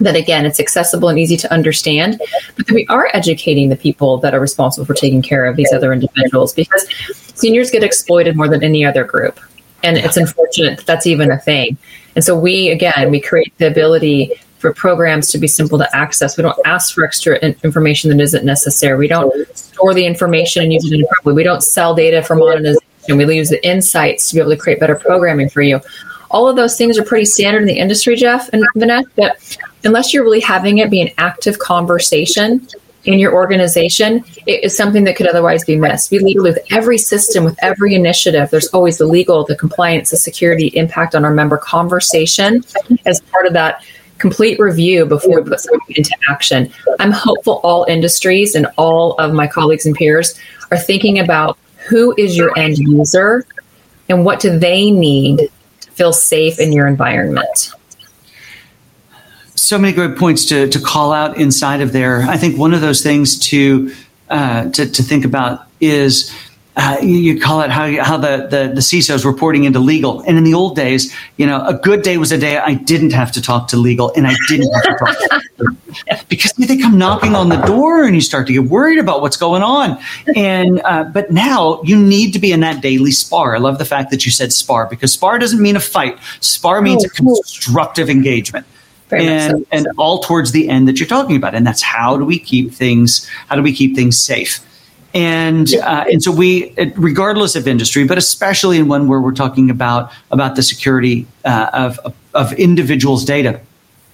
that 0.00 0.16
again 0.16 0.46
it's 0.46 0.58
accessible 0.58 1.10
and 1.10 1.18
easy 1.18 1.36
to 1.36 1.52
understand 1.52 2.18
but 2.56 2.70
we 2.70 2.86
are 2.86 3.10
educating 3.12 3.68
the 3.68 3.76
people 3.76 4.16
that 4.16 4.32
are 4.32 4.40
responsible 4.40 4.86
for 4.86 4.94
taking 4.94 5.20
care 5.20 5.44
of 5.44 5.56
these 5.56 5.70
other 5.74 5.92
individuals 5.92 6.54
because 6.54 6.88
seniors 7.40 7.70
get 7.70 7.82
exploited 7.82 8.36
more 8.36 8.48
than 8.48 8.62
any 8.62 8.84
other 8.84 9.02
group. 9.04 9.40
And 9.82 9.96
it's 9.96 10.18
unfortunate 10.18 10.76
that 10.78 10.86
that's 10.86 11.06
even 11.06 11.30
a 11.30 11.38
thing. 11.38 11.78
And 12.14 12.22
so 12.22 12.38
we, 12.38 12.68
again, 12.68 13.10
we 13.10 13.20
create 13.20 13.56
the 13.56 13.66
ability 13.66 14.32
for 14.60 14.74
programs 14.74 15.30
to 15.30 15.38
be 15.38 15.48
simple 15.48 15.78
to 15.78 15.96
access. 15.96 16.36
We 16.36 16.42
don't 16.42 16.58
ask 16.66 16.94
for 16.94 17.02
extra 17.04 17.38
information 17.38 18.10
that 18.10 18.22
isn't 18.22 18.44
necessary. 18.44 18.98
We 18.98 19.08
don't 19.08 19.32
store 19.56 19.94
the 19.94 20.04
information 20.04 20.62
and 20.62 20.72
use 20.72 20.84
it 20.84 20.92
inappropriately. 20.92 21.34
We 21.34 21.44
don't 21.44 21.62
sell 21.62 21.94
data 21.94 22.22
for 22.22 22.36
monetization. 22.36 22.86
We 23.08 23.34
use 23.34 23.48
the 23.48 23.66
insights 23.66 24.28
to 24.28 24.34
be 24.34 24.40
able 24.40 24.50
to 24.50 24.58
create 24.58 24.78
better 24.78 24.94
programming 24.94 25.48
for 25.48 25.62
you. 25.62 25.80
All 26.30 26.46
of 26.46 26.56
those 26.56 26.76
things 26.76 26.98
are 26.98 27.04
pretty 27.04 27.24
standard 27.24 27.62
in 27.62 27.66
the 27.66 27.78
industry, 27.78 28.14
Jeff 28.14 28.50
and 28.52 28.62
Vinesh, 28.76 29.06
but 29.16 29.58
unless 29.84 30.12
you're 30.12 30.22
really 30.22 30.40
having 30.40 30.78
it 30.78 30.90
be 30.90 31.00
an 31.00 31.08
active 31.16 31.58
conversation 31.58 32.68
in 33.04 33.18
your 33.18 33.32
organization, 33.32 34.22
it 34.46 34.62
is 34.62 34.76
something 34.76 35.04
that 35.04 35.16
could 35.16 35.26
otherwise 35.26 35.64
be 35.64 35.74
missed. 35.74 36.10
We 36.10 36.18
lead 36.18 36.40
with 36.40 36.58
every 36.70 36.98
system, 36.98 37.44
with 37.44 37.56
every 37.62 37.94
initiative. 37.94 38.50
There's 38.50 38.68
always 38.68 38.98
the 38.98 39.06
legal, 39.06 39.44
the 39.44 39.56
compliance, 39.56 40.10
the 40.10 40.18
security 40.18 40.66
impact 40.74 41.14
on 41.14 41.24
our 41.24 41.32
member 41.32 41.56
conversation 41.56 42.62
as 43.06 43.22
part 43.22 43.46
of 43.46 43.54
that 43.54 43.82
complete 44.20 44.58
review 44.60 45.06
before 45.06 45.40
we 45.40 45.50
put 45.50 45.60
something 45.60 45.96
into 45.96 46.14
action. 46.28 46.72
I'm 47.00 47.10
hopeful 47.10 47.60
all 47.64 47.84
industries 47.88 48.54
and 48.54 48.66
all 48.76 49.14
of 49.14 49.32
my 49.32 49.46
colleagues 49.46 49.86
and 49.86 49.94
peers 49.94 50.38
are 50.70 50.78
thinking 50.78 51.18
about 51.18 51.58
who 51.88 52.14
is 52.16 52.36
your 52.36 52.56
end 52.56 52.78
user 52.78 53.44
and 54.08 54.24
what 54.24 54.40
do 54.40 54.58
they 54.58 54.90
need 54.90 55.50
to 55.80 55.90
feel 55.90 56.12
safe 56.12 56.60
in 56.60 56.72
your 56.72 56.86
environment 56.86 57.72
so 59.60 59.78
many 59.78 59.92
good 59.92 60.16
points 60.16 60.46
to, 60.46 60.66
to 60.68 60.80
call 60.80 61.12
out 61.12 61.36
inside 61.36 61.80
of 61.80 61.92
there. 61.92 62.22
I 62.22 62.36
think 62.36 62.58
one 62.58 62.74
of 62.74 62.80
those 62.80 63.02
things 63.02 63.38
to 63.50 63.94
uh, 64.28 64.70
to, 64.70 64.90
to 64.90 65.02
think 65.02 65.24
about 65.24 65.66
is 65.80 66.34
uh, 66.80 66.98
you 67.02 67.38
call 67.38 67.60
it 67.60 67.70
how 67.70 68.02
how 68.02 68.16
the, 68.16 68.48
the 68.50 68.72
the 68.74 68.80
CISO 68.80 69.14
is 69.14 69.26
reporting 69.26 69.64
into 69.64 69.78
legal. 69.78 70.22
And 70.22 70.38
in 70.38 70.44
the 70.44 70.54
old 70.54 70.76
days, 70.76 71.14
you 71.36 71.46
know, 71.46 71.62
a 71.66 71.74
good 71.74 72.00
day 72.00 72.16
was 72.16 72.32
a 72.32 72.38
day 72.38 72.56
I 72.56 72.72
didn't 72.72 73.12
have 73.12 73.30
to 73.32 73.42
talk 73.42 73.68
to 73.68 73.76
legal, 73.76 74.10
and 74.16 74.26
I 74.26 74.34
didn't 74.48 74.72
have 74.72 74.82
to 74.84 74.96
talk 74.98 75.18
to 75.18 76.24
because 76.30 76.52
they 76.52 76.78
come 76.78 76.96
knocking 76.96 77.34
on 77.34 77.50
the 77.50 77.58
door, 77.66 78.04
and 78.04 78.14
you 78.14 78.22
start 78.22 78.46
to 78.46 78.54
get 78.54 78.64
worried 78.64 78.98
about 78.98 79.20
what's 79.20 79.36
going 79.36 79.62
on. 79.62 80.00
And 80.34 80.80
uh, 80.84 81.04
but 81.04 81.30
now 81.30 81.82
you 81.82 82.02
need 82.02 82.32
to 82.32 82.38
be 82.38 82.50
in 82.50 82.60
that 82.60 82.80
daily 82.80 83.10
spar. 83.10 83.54
I 83.54 83.58
love 83.58 83.76
the 83.76 83.84
fact 83.84 84.10
that 84.10 84.24
you 84.24 84.32
said 84.32 84.50
spar 84.50 84.86
because 84.86 85.12
spar 85.12 85.38
doesn't 85.38 85.60
mean 85.60 85.76
a 85.76 85.80
fight. 85.80 86.18
Spar 86.40 86.80
means 86.80 87.04
a 87.04 87.10
constructive 87.10 88.08
engagement. 88.08 88.64
Very 89.10 89.26
and 89.26 89.58
so. 89.58 89.66
and 89.70 89.86
all 89.98 90.20
towards 90.20 90.52
the 90.52 90.70
end 90.70 90.88
that 90.88 90.98
you're 90.98 91.08
talking 91.08 91.36
about, 91.36 91.54
and 91.54 91.66
that's 91.66 91.82
how 91.82 92.16
do 92.16 92.24
we 92.24 92.38
keep 92.38 92.72
things 92.72 93.28
how 93.48 93.56
do 93.56 93.62
we 93.62 93.74
keep 93.74 93.94
things 93.94 94.18
safe? 94.18 94.60
And 95.12 95.74
uh, 95.74 96.04
and 96.10 96.22
so 96.22 96.30
we, 96.30 96.72
regardless 96.96 97.56
of 97.56 97.66
industry, 97.66 98.04
but 98.04 98.16
especially 98.16 98.78
in 98.78 98.86
one 98.86 99.08
where 99.08 99.20
we're 99.20 99.32
talking 99.32 99.68
about 99.68 100.12
about 100.30 100.54
the 100.54 100.62
security 100.62 101.26
uh, 101.44 101.70
of 101.72 102.14
of 102.32 102.52
individuals' 102.52 103.24
data, 103.24 103.60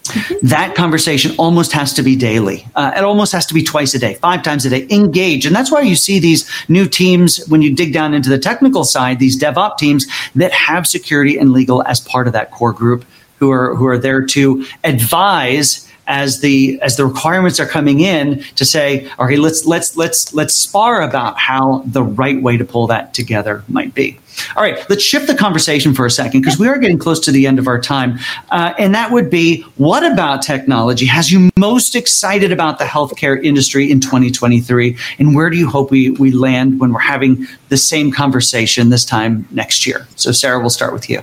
Mm-hmm. 0.07 0.47
That 0.47 0.75
conversation 0.75 1.35
almost 1.37 1.73
has 1.73 1.93
to 1.95 2.03
be 2.03 2.17
daily. 2.17 2.67
Uh, 2.75 2.93
it 2.97 3.03
almost 3.03 3.33
has 3.33 3.47
to 3.47 3.55
be 3.55 3.63
twice 3.63 3.95
a 3.95 3.99
day, 3.99 4.15
five 4.15 4.43
times 4.43 4.65
a 4.65 4.71
day. 4.71 4.87
Engage. 4.91 5.47
And 5.47 5.55
that's 5.55 5.71
why 5.71 5.81
you 5.81 5.97
see 5.97 6.19
these 6.19 6.49
new 6.69 6.89
teams, 6.89 7.45
when 7.49 7.63
you 7.63 7.75
dig 7.75 7.93
down 7.93 8.15
into 8.15 8.29
the 8.29 8.39
technical 8.39 8.85
side, 8.85 9.19
these 9.19 9.39
DevOps 9.39 9.79
teams 9.79 10.07
that 10.35 10.53
have 10.53 10.87
security 10.87 11.37
and 11.39 11.53
legal 11.53 11.83
as 11.85 12.01
part 12.01 12.27
of 12.27 12.33
that 12.35 12.51
core 12.51 12.73
group 12.73 13.05
who 13.39 13.51
are 13.51 13.75
who 13.75 13.87
are 13.87 13.99
there 13.99 14.25
to 14.25 14.65
advise 14.85 15.86
as 16.07 16.41
the 16.41 16.79
as 16.83 16.97
the 16.97 17.05
requirements 17.05 17.59
are 17.59 17.67
coming 17.67 18.01
in 18.01 18.43
to 18.55 18.65
say, 18.65 19.11
okay, 19.19 19.37
let's 19.37 19.65
let's 19.65 19.97
let's 19.97 20.33
let's 20.35 20.55
spar 20.55 21.03
about 21.03 21.39
how 21.39 21.83
the 21.87 22.03
right 22.03 22.43
way 22.43 22.57
to 22.57 22.65
pull 22.65 22.87
that 22.87 23.15
together 23.15 23.65
might 23.69 23.95
be. 23.95 24.19
All 24.55 24.63
right, 24.63 24.89
let's 24.91 25.03
shift 25.03 25.29
the 25.29 25.35
conversation 25.35 25.95
for 25.95 26.05
a 26.05 26.11
second 26.11 26.43
because 26.43 26.59
we 26.59 26.69
are 26.69 26.79
getting 26.79 26.99
close 26.99 27.21
to 27.21 27.33
the 27.33 27.47
end 27.47 27.59
of 27.59 27.67
our 27.67 27.81
time, 27.81 28.19
uh, 28.51 28.75
and 28.79 28.95
that 28.95 29.11
would 29.11 29.31
be, 29.31 29.63
what 29.77 30.05
about 30.05 30.43
technology 30.43 31.07
has 31.07 31.33
you 31.33 31.51
most 31.57 31.97
excited 31.97 32.53
about 32.53 32.79
the 32.79 32.85
healthcare 32.85 33.43
industry 33.43 33.91
in 33.91 34.01
2023, 34.01 34.97
and 35.19 35.35
where 35.35 35.49
do 35.49 35.57
you 35.57 35.69
hope 35.69 35.91
we 35.91 36.11
we 36.11 36.33
land 36.33 36.81
when 36.81 36.93
we're 36.93 37.01
having 37.01 37.47
the 37.71 37.79
same 37.79 38.13
conversation 38.13 38.91
this 38.91 39.05
time 39.05 39.49
next 39.51 39.87
year? 39.87 40.07
So, 40.17 40.33
Sarah, 40.33 40.61
we'll 40.61 40.71
start 40.71 40.93
with 40.93 41.09
you. 41.09 41.23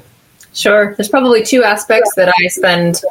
Sure. 0.53 0.93
There's 0.95 1.09
probably 1.09 1.43
two 1.43 1.63
aspects 1.63 2.13
that 2.15 2.29
I 2.29 2.47
spend 2.47 3.01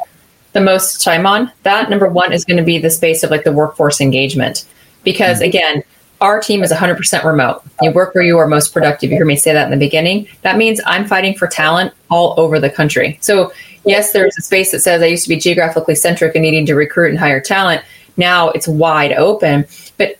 the 0.53 0.61
most 0.61 1.01
time 1.01 1.25
on. 1.25 1.51
That 1.63 1.89
number 1.89 2.07
one 2.07 2.31
is 2.31 2.45
going 2.45 2.57
to 2.57 2.63
be 2.63 2.79
the 2.79 2.89
space 2.89 3.23
of 3.23 3.31
like 3.31 3.43
the 3.43 3.51
workforce 3.51 3.99
engagement. 3.99 4.65
Because 5.03 5.37
mm-hmm. 5.37 5.49
again, 5.49 5.83
our 6.21 6.39
team 6.39 6.63
is 6.63 6.71
100% 6.71 7.23
remote. 7.25 7.63
You 7.81 7.91
work 7.91 8.15
where 8.15 8.23
you 8.23 8.37
are 8.37 8.47
most 8.47 8.73
productive. 8.73 9.11
You 9.11 9.17
hear 9.17 9.25
me 9.25 9.35
say 9.35 9.51
that 9.51 9.65
in 9.65 9.71
the 9.71 9.85
beginning. 9.85 10.27
That 10.41 10.57
means 10.57 10.79
I'm 10.85 11.05
fighting 11.05 11.35
for 11.35 11.47
talent 11.47 11.93
all 12.09 12.33
over 12.39 12.61
the 12.61 12.69
country. 12.69 13.17
So, 13.21 13.51
yes, 13.83 14.13
there's 14.13 14.37
a 14.37 14.41
space 14.41 14.71
that 14.71 14.79
says 14.79 15.01
I 15.01 15.07
used 15.07 15.23
to 15.23 15.29
be 15.29 15.35
geographically 15.35 15.95
centric 15.95 16.33
and 16.35 16.43
needing 16.43 16.65
to 16.67 16.75
recruit 16.75 17.09
and 17.09 17.19
hire 17.19 17.41
talent. 17.41 17.83
Now 18.15 18.49
it's 18.51 18.69
wide 18.69 19.11
open. 19.11 19.65
But 19.97 20.17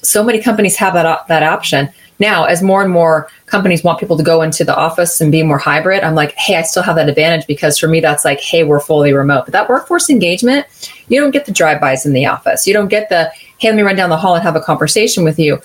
so 0.00 0.24
many 0.24 0.40
companies 0.40 0.76
have 0.76 0.94
that, 0.94 1.28
that 1.28 1.42
option. 1.42 1.90
Now, 2.22 2.44
as 2.44 2.62
more 2.62 2.82
and 2.84 2.92
more 2.92 3.28
companies 3.46 3.82
want 3.82 3.98
people 3.98 4.16
to 4.16 4.22
go 4.22 4.42
into 4.42 4.64
the 4.64 4.76
office 4.76 5.20
and 5.20 5.32
be 5.32 5.42
more 5.42 5.58
hybrid, 5.58 6.04
I'm 6.04 6.14
like, 6.14 6.32
hey, 6.34 6.54
I 6.54 6.62
still 6.62 6.84
have 6.84 6.94
that 6.94 7.08
advantage 7.08 7.48
because 7.48 7.76
for 7.76 7.88
me, 7.88 7.98
that's 7.98 8.24
like, 8.24 8.40
hey, 8.40 8.62
we're 8.62 8.78
fully 8.78 9.12
remote. 9.12 9.46
But 9.46 9.52
that 9.54 9.68
workforce 9.68 10.08
engagement, 10.08 10.68
you 11.08 11.20
don't 11.20 11.32
get 11.32 11.46
the 11.46 11.52
drive-bys 11.52 12.06
in 12.06 12.12
the 12.12 12.26
office. 12.26 12.64
You 12.64 12.74
don't 12.74 12.86
get 12.86 13.08
the, 13.08 13.32
hey, 13.58 13.70
let 13.70 13.74
me 13.74 13.82
run 13.82 13.96
down 13.96 14.08
the 14.08 14.16
hall 14.16 14.36
and 14.36 14.42
have 14.44 14.54
a 14.54 14.60
conversation 14.60 15.24
with 15.24 15.36
you. 15.36 15.60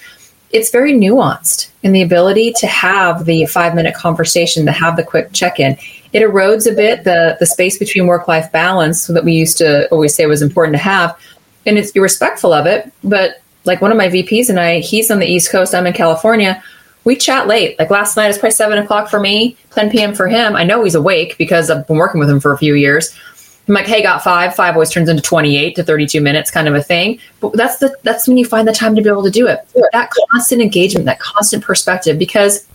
It's 0.50 0.72
very 0.72 0.94
nuanced 0.94 1.70
in 1.84 1.92
the 1.92 2.02
ability 2.02 2.54
to 2.54 2.66
have 2.66 3.26
the 3.26 3.46
five 3.46 3.76
minute 3.76 3.94
conversation, 3.94 4.66
to 4.66 4.72
have 4.72 4.96
the 4.96 5.04
quick 5.04 5.32
check 5.34 5.60
in. 5.60 5.78
It 6.12 6.24
erodes 6.24 6.66
a 6.66 6.74
bit 6.74 7.04
the, 7.04 7.38
the 7.40 7.46
space 7.46 7.78
between 7.78 8.08
work 8.08 8.28
life 8.28 8.52
balance 8.52 9.06
that 9.06 9.24
we 9.24 9.34
used 9.34 9.60
to 9.60 9.88
always 9.90 10.16
say 10.16 10.26
was 10.26 10.42
important 10.42 10.76
to 10.76 10.82
have. 10.82 11.16
And 11.68 11.78
it's 11.78 11.92
be 11.92 12.00
respectful 12.00 12.52
of 12.52 12.66
it, 12.66 12.92
but 13.04 13.44
like 13.68 13.82
one 13.82 13.92
of 13.92 13.98
my 13.98 14.08
VPs 14.08 14.50
and 14.50 14.60
I, 14.60 14.80
he's 14.80 15.12
on 15.12 15.20
the 15.20 15.28
East 15.28 15.52
Coast, 15.52 15.76
I'm 15.76 15.86
in 15.86 15.94
California. 15.94 16.64
We 17.04 17.16
chat 17.16 17.48
late. 17.48 17.78
Like 17.80 17.90
last 17.90 18.18
night, 18.18 18.30
it's 18.30 18.38
probably 18.38 18.52
seven 18.52 18.78
o'clock 18.80 19.10
for 19.10 19.20
me, 19.20 19.56
10 19.72 19.92
p.m. 19.92 20.14
for 20.14 20.28
him. 20.28 20.56
I 20.56 20.64
know 20.64 20.84
he's 20.84 20.96
awake 20.96 21.38
because 21.38 21.70
I've 21.70 21.88
been 21.88 21.98
working 21.98 22.20
with 22.20 22.30
him 22.30 22.40
for 22.40 22.52
a 22.52 22.58
few 22.58 22.74
years. 22.74 23.18
I'm 23.68 23.74
like, 23.74 23.86
hey, 23.86 24.02
got 24.02 24.24
five. 24.24 24.56
Five 24.56 24.76
always 24.76 24.90
turns 24.90 25.10
into 25.10 25.22
28 25.22 25.76
to 25.76 25.84
32 25.84 26.22
minutes, 26.22 26.50
kind 26.50 26.68
of 26.68 26.76
a 26.76 26.82
thing. 26.82 27.20
But 27.42 27.54
that's 27.54 27.78
the 27.78 27.96
that's 28.04 28.28
when 28.28 28.38
you 28.38 28.46
find 28.46 28.68
the 28.68 28.74
time 28.74 28.96
to 28.96 29.02
be 29.02 29.10
able 29.10 29.24
to 29.24 29.30
do 29.30 29.48
it. 29.48 29.68
That 29.92 30.10
constant 30.32 30.62
engagement, 30.62 31.06
that 31.06 31.20
constant 31.20 31.64
perspective, 31.64 32.18
because 32.18 32.66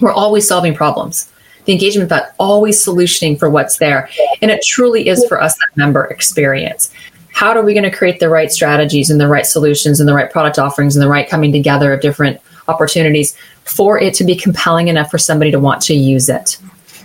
we're 0.00 0.12
always 0.12 0.46
solving 0.46 0.74
problems. 0.74 1.30
The 1.64 1.72
engagement, 1.72 2.08
that 2.10 2.34
always 2.38 2.84
solutioning 2.84 3.38
for 3.38 3.50
what's 3.50 3.78
there, 3.78 4.08
and 4.42 4.50
it 4.50 4.62
truly 4.64 5.08
is 5.08 5.24
for 5.26 5.40
us 5.40 5.54
that 5.54 5.76
member 5.76 6.04
experience 6.04 6.92
how 7.36 7.54
are 7.54 7.62
we 7.62 7.74
going 7.74 7.84
to 7.84 7.94
create 7.94 8.18
the 8.18 8.30
right 8.30 8.50
strategies 8.50 9.10
and 9.10 9.20
the 9.20 9.28
right 9.28 9.44
solutions 9.44 10.00
and 10.00 10.08
the 10.08 10.14
right 10.14 10.32
product 10.32 10.58
offerings 10.58 10.96
and 10.96 11.02
the 11.02 11.08
right 11.08 11.28
coming 11.28 11.52
together 11.52 11.92
of 11.92 12.00
different 12.00 12.40
opportunities 12.66 13.36
for 13.64 14.00
it 14.00 14.14
to 14.14 14.24
be 14.24 14.34
compelling 14.34 14.88
enough 14.88 15.10
for 15.10 15.18
somebody 15.18 15.50
to 15.50 15.60
want 15.60 15.82
to 15.82 15.92
use 15.92 16.30
it. 16.30 16.56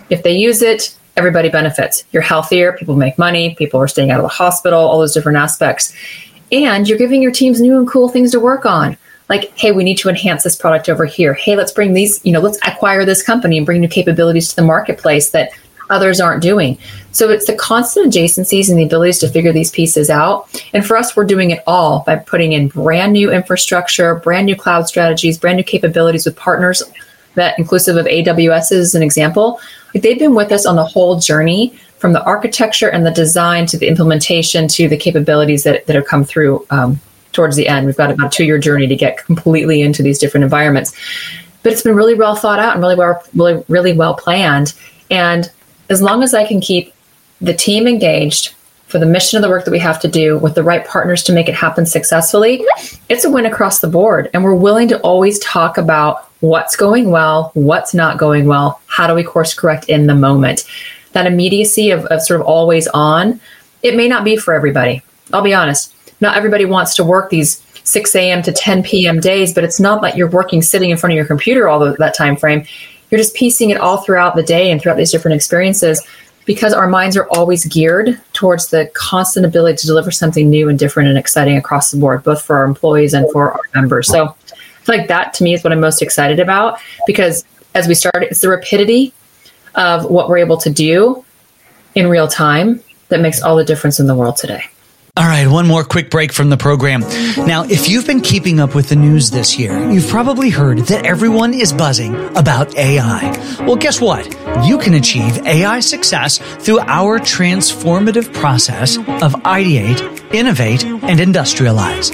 If 0.08 0.22
they 0.22 0.32
use 0.32 0.62
it, 0.62 0.96
everybody 1.18 1.50
benefits. 1.50 2.04
You're 2.12 2.22
healthier, 2.22 2.72
people 2.72 2.96
make 2.96 3.18
money, 3.18 3.54
people 3.56 3.78
are 3.78 3.86
staying 3.86 4.10
out 4.10 4.20
of 4.20 4.22
the 4.22 4.28
hospital, 4.28 4.80
all 4.80 5.00
those 5.00 5.12
different 5.12 5.36
aspects. 5.36 5.92
And 6.50 6.88
you're 6.88 6.96
giving 6.96 7.20
your 7.20 7.30
teams 7.30 7.60
new 7.60 7.76
and 7.76 7.86
cool 7.86 8.08
things 8.08 8.30
to 8.30 8.40
work 8.40 8.64
on. 8.64 8.96
Like, 9.28 9.54
hey, 9.58 9.72
we 9.72 9.84
need 9.84 9.98
to 9.98 10.08
enhance 10.08 10.44
this 10.44 10.56
product 10.56 10.88
over 10.88 11.04
here. 11.04 11.34
Hey, 11.34 11.56
let's 11.56 11.72
bring 11.72 11.92
these, 11.92 12.24
you 12.24 12.32
know, 12.32 12.40
let's 12.40 12.58
acquire 12.66 13.04
this 13.04 13.22
company 13.22 13.58
and 13.58 13.66
bring 13.66 13.82
new 13.82 13.88
capabilities 13.88 14.48
to 14.48 14.56
the 14.56 14.62
marketplace 14.62 15.28
that 15.32 15.50
others 15.92 16.20
aren't 16.20 16.42
doing. 16.42 16.78
So 17.12 17.28
it's 17.28 17.46
the 17.46 17.54
constant 17.54 18.12
adjacencies 18.12 18.70
and 18.70 18.78
the 18.78 18.84
abilities 18.84 19.18
to 19.20 19.28
figure 19.28 19.52
these 19.52 19.70
pieces 19.70 20.10
out. 20.10 20.48
And 20.72 20.84
for 20.84 20.96
us, 20.96 21.14
we're 21.14 21.24
doing 21.24 21.50
it 21.50 21.62
all 21.66 22.02
by 22.06 22.16
putting 22.16 22.52
in 22.52 22.68
brand 22.68 23.12
new 23.12 23.30
infrastructure, 23.30 24.14
brand 24.16 24.46
new 24.46 24.56
cloud 24.56 24.88
strategies, 24.88 25.38
brand 25.38 25.58
new 25.58 25.64
capabilities 25.64 26.24
with 26.24 26.36
partners 26.36 26.82
that 27.34 27.58
inclusive 27.58 27.96
of 27.96 28.06
AWS 28.06 28.72
is 28.72 28.94
an 28.94 29.02
example. 29.02 29.60
They've 29.94 30.18
been 30.18 30.34
with 30.34 30.52
us 30.52 30.66
on 30.66 30.76
the 30.76 30.84
whole 30.84 31.18
journey 31.18 31.78
from 31.98 32.12
the 32.12 32.22
architecture 32.24 32.88
and 32.88 33.06
the 33.06 33.10
design 33.10 33.66
to 33.66 33.78
the 33.78 33.88
implementation 33.88 34.68
to 34.68 34.88
the 34.88 34.96
capabilities 34.96 35.64
that, 35.64 35.86
that 35.86 35.96
have 35.96 36.06
come 36.06 36.24
through 36.24 36.66
um, 36.70 37.00
towards 37.32 37.56
the 37.56 37.68
end. 37.68 37.86
We've 37.86 37.96
got 37.96 38.10
about 38.10 38.26
a 38.26 38.36
two 38.36 38.44
year 38.44 38.58
journey 38.58 38.86
to 38.86 38.96
get 38.96 39.18
completely 39.18 39.82
into 39.82 40.02
these 40.02 40.18
different 40.18 40.44
environments. 40.44 40.92
But 41.62 41.72
it's 41.72 41.82
been 41.82 41.94
really 41.94 42.14
well 42.14 42.34
thought 42.34 42.58
out 42.58 42.74
and 42.74 42.82
really 42.82 42.96
well, 42.96 43.22
really, 43.34 43.64
really 43.68 43.92
well 43.92 44.14
planned. 44.14 44.74
And 45.10 45.50
as 45.92 46.02
long 46.02 46.22
as 46.22 46.34
I 46.34 46.46
can 46.46 46.60
keep 46.60 46.94
the 47.40 47.54
team 47.54 47.86
engaged 47.86 48.54
for 48.86 48.98
the 48.98 49.06
mission 49.06 49.36
of 49.36 49.42
the 49.42 49.48
work 49.48 49.64
that 49.64 49.70
we 49.70 49.78
have 49.78 50.00
to 50.00 50.08
do 50.08 50.38
with 50.38 50.54
the 50.54 50.62
right 50.62 50.86
partners 50.86 51.22
to 51.24 51.32
make 51.32 51.48
it 51.48 51.54
happen 51.54 51.86
successfully, 51.86 52.64
it's 53.08 53.24
a 53.24 53.30
win 53.30 53.46
across 53.46 53.80
the 53.80 53.88
board. 53.88 54.28
And 54.34 54.44
we're 54.44 54.54
willing 54.54 54.88
to 54.88 55.00
always 55.00 55.38
talk 55.38 55.78
about 55.78 56.28
what's 56.40 56.76
going 56.76 57.10
well, 57.10 57.52
what's 57.54 57.94
not 57.94 58.18
going 58.18 58.46
well, 58.46 58.80
how 58.86 59.06
do 59.06 59.14
we 59.14 59.22
course 59.22 59.54
correct 59.54 59.88
in 59.88 60.06
the 60.06 60.14
moment. 60.14 60.64
That 61.12 61.26
immediacy 61.26 61.90
of, 61.90 62.04
of 62.06 62.20
sort 62.20 62.40
of 62.40 62.46
always 62.46 62.86
on, 62.88 63.40
it 63.82 63.96
may 63.96 64.08
not 64.08 64.24
be 64.24 64.36
for 64.36 64.52
everybody. 64.52 65.02
I'll 65.32 65.42
be 65.42 65.54
honest. 65.54 65.94
Not 66.20 66.36
everybody 66.36 66.64
wants 66.64 66.94
to 66.96 67.04
work 67.04 67.30
these 67.30 67.62
6 67.84 68.14
a.m. 68.14 68.42
to 68.42 68.52
10 68.52 68.82
p.m. 68.82 69.20
days, 69.20 69.54
but 69.54 69.64
it's 69.64 69.80
not 69.80 70.02
like 70.02 70.16
you're 70.16 70.30
working 70.30 70.62
sitting 70.62 70.90
in 70.90 70.96
front 70.96 71.12
of 71.12 71.16
your 71.16 71.26
computer 71.26 71.68
all 71.68 71.80
the, 71.80 71.92
that 71.98 72.14
time 72.14 72.36
frame. 72.36 72.64
You're 73.12 73.18
just 73.18 73.34
piecing 73.34 73.68
it 73.68 73.76
all 73.76 73.98
throughout 73.98 74.36
the 74.36 74.42
day 74.42 74.70
and 74.70 74.80
throughout 74.80 74.96
these 74.96 75.12
different 75.12 75.34
experiences 75.34 76.02
because 76.46 76.72
our 76.72 76.88
minds 76.88 77.14
are 77.14 77.28
always 77.28 77.66
geared 77.66 78.18
towards 78.32 78.68
the 78.68 78.90
constant 78.94 79.44
ability 79.44 79.76
to 79.76 79.86
deliver 79.86 80.10
something 80.10 80.48
new 80.48 80.70
and 80.70 80.78
different 80.78 81.10
and 81.10 81.18
exciting 81.18 81.58
across 81.58 81.90
the 81.90 81.98
board, 81.98 82.24
both 82.24 82.42
for 82.42 82.56
our 82.56 82.64
employees 82.64 83.12
and 83.12 83.30
for 83.30 83.52
our 83.52 83.60
members. 83.74 84.08
So 84.08 84.28
I 84.28 84.84
feel 84.84 84.96
like 84.96 85.08
that 85.08 85.34
to 85.34 85.44
me 85.44 85.52
is 85.52 85.62
what 85.62 85.74
I'm 85.74 85.80
most 85.80 86.00
excited 86.00 86.40
about 86.40 86.80
because 87.06 87.44
as 87.74 87.86
we 87.86 87.94
start, 87.94 88.22
it's 88.22 88.40
the 88.40 88.48
rapidity 88.48 89.12
of 89.74 90.06
what 90.06 90.30
we're 90.30 90.38
able 90.38 90.56
to 90.56 90.70
do 90.70 91.22
in 91.94 92.08
real 92.08 92.28
time 92.28 92.82
that 93.08 93.20
makes 93.20 93.42
all 93.42 93.56
the 93.56 93.64
difference 93.64 94.00
in 94.00 94.06
the 94.06 94.14
world 94.14 94.38
today. 94.38 94.64
All 95.14 95.26
right, 95.26 95.46
one 95.46 95.66
more 95.66 95.84
quick 95.84 96.10
break 96.10 96.32
from 96.32 96.48
the 96.48 96.56
program. 96.56 97.00
Now, 97.46 97.64
if 97.64 97.86
you've 97.86 98.06
been 98.06 98.22
keeping 98.22 98.60
up 98.60 98.74
with 98.74 98.88
the 98.88 98.96
news 98.96 99.30
this 99.30 99.58
year, 99.58 99.78
you've 99.90 100.08
probably 100.08 100.48
heard 100.48 100.78
that 100.86 101.04
everyone 101.04 101.52
is 101.52 101.70
buzzing 101.70 102.14
about 102.34 102.74
AI. 102.78 103.20
Well, 103.66 103.76
guess 103.76 104.00
what? 104.00 104.24
You 104.66 104.78
can 104.78 104.94
achieve 104.94 105.36
AI 105.46 105.80
success 105.80 106.38
through 106.64 106.80
our 106.80 107.18
transformative 107.18 108.32
process 108.32 108.96
of 108.96 109.34
ideate, 109.44 110.00
innovate, 110.32 110.82
and 111.02 111.18
industrialize. 111.18 112.12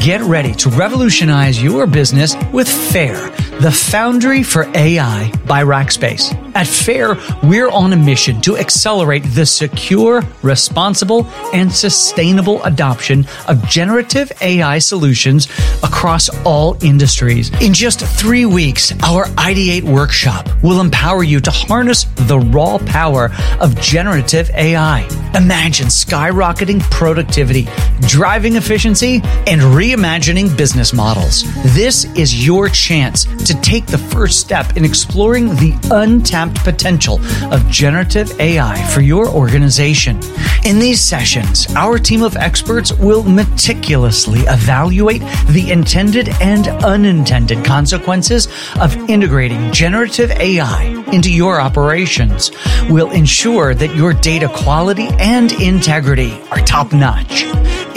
Get 0.00 0.20
ready 0.22 0.54
to 0.54 0.70
revolutionize 0.70 1.62
your 1.62 1.86
business 1.86 2.36
with 2.52 2.68
FAIR, 2.68 3.30
the 3.60 3.72
Foundry 3.90 4.42
for 4.42 4.64
AI 4.74 5.32
by 5.46 5.64
Rackspace. 5.64 6.34
At 6.54 6.66
FAIR, 6.66 7.16
we're 7.42 7.68
on 7.68 7.92
a 7.92 7.96
mission 7.96 8.40
to 8.42 8.56
accelerate 8.56 9.22
the 9.34 9.46
secure, 9.46 10.22
responsible, 10.42 11.26
and 11.52 11.72
sustainable 11.72 12.62
adoption 12.64 13.26
of 13.48 13.64
generative 13.68 14.30
AI 14.40 14.78
solutions 14.78 15.48
across 15.82 16.28
all 16.44 16.76
industries. 16.82 17.50
In 17.60 17.72
just 17.74 18.00
three 18.00 18.46
weeks, 18.46 18.92
our 19.02 19.26
Ideate 19.38 19.82
workshop 19.84 20.48
will 20.62 20.80
empower 20.80 21.22
you 21.22 21.40
to 21.40 21.50
harness 21.50 22.04
the 22.26 22.38
raw 22.38 22.78
power 22.78 23.30
of 23.60 23.78
generative 23.80 24.50
AI. 24.50 25.06
Imagine 25.34 25.86
skyrocketing 25.86 26.80
productivity, 26.90 27.68
driving 28.00 28.27
efficiency, 28.28 29.22
and 29.46 29.60
reimagining 29.60 30.54
business 30.54 30.92
models. 30.92 31.44
This 31.74 32.04
is 32.14 32.46
your 32.46 32.68
chance 32.68 33.24
to 33.46 33.58
take 33.62 33.86
the 33.86 33.96
first 33.96 34.38
step 34.38 34.76
in 34.76 34.84
exploring 34.84 35.46
the 35.56 35.72
untapped 35.90 36.56
potential 36.56 37.20
of 37.50 37.66
generative 37.70 38.38
AI 38.38 38.76
for 38.88 39.00
your 39.00 39.28
organization. 39.28 40.20
In 40.66 40.78
these 40.78 41.00
sessions, 41.00 41.74
our 41.74 41.98
team 41.98 42.22
of 42.22 42.36
experts 42.36 42.92
will 42.92 43.22
meticulously 43.22 44.40
evaluate 44.40 45.22
the 45.46 45.70
intended 45.70 46.28
and 46.42 46.68
unintended 46.84 47.64
consequences 47.64 48.46
of 48.78 48.94
integrating 49.08 49.72
generative 49.72 50.30
AI 50.32 51.02
into 51.12 51.32
your 51.32 51.62
operations. 51.62 52.50
We'll 52.90 53.10
ensure 53.12 53.74
that 53.74 53.96
your 53.96 54.12
data 54.12 54.50
quality 54.54 55.08
and 55.18 55.50
integrity 55.52 56.38
are 56.50 56.58
top 56.58 56.92
notch. 56.92 57.46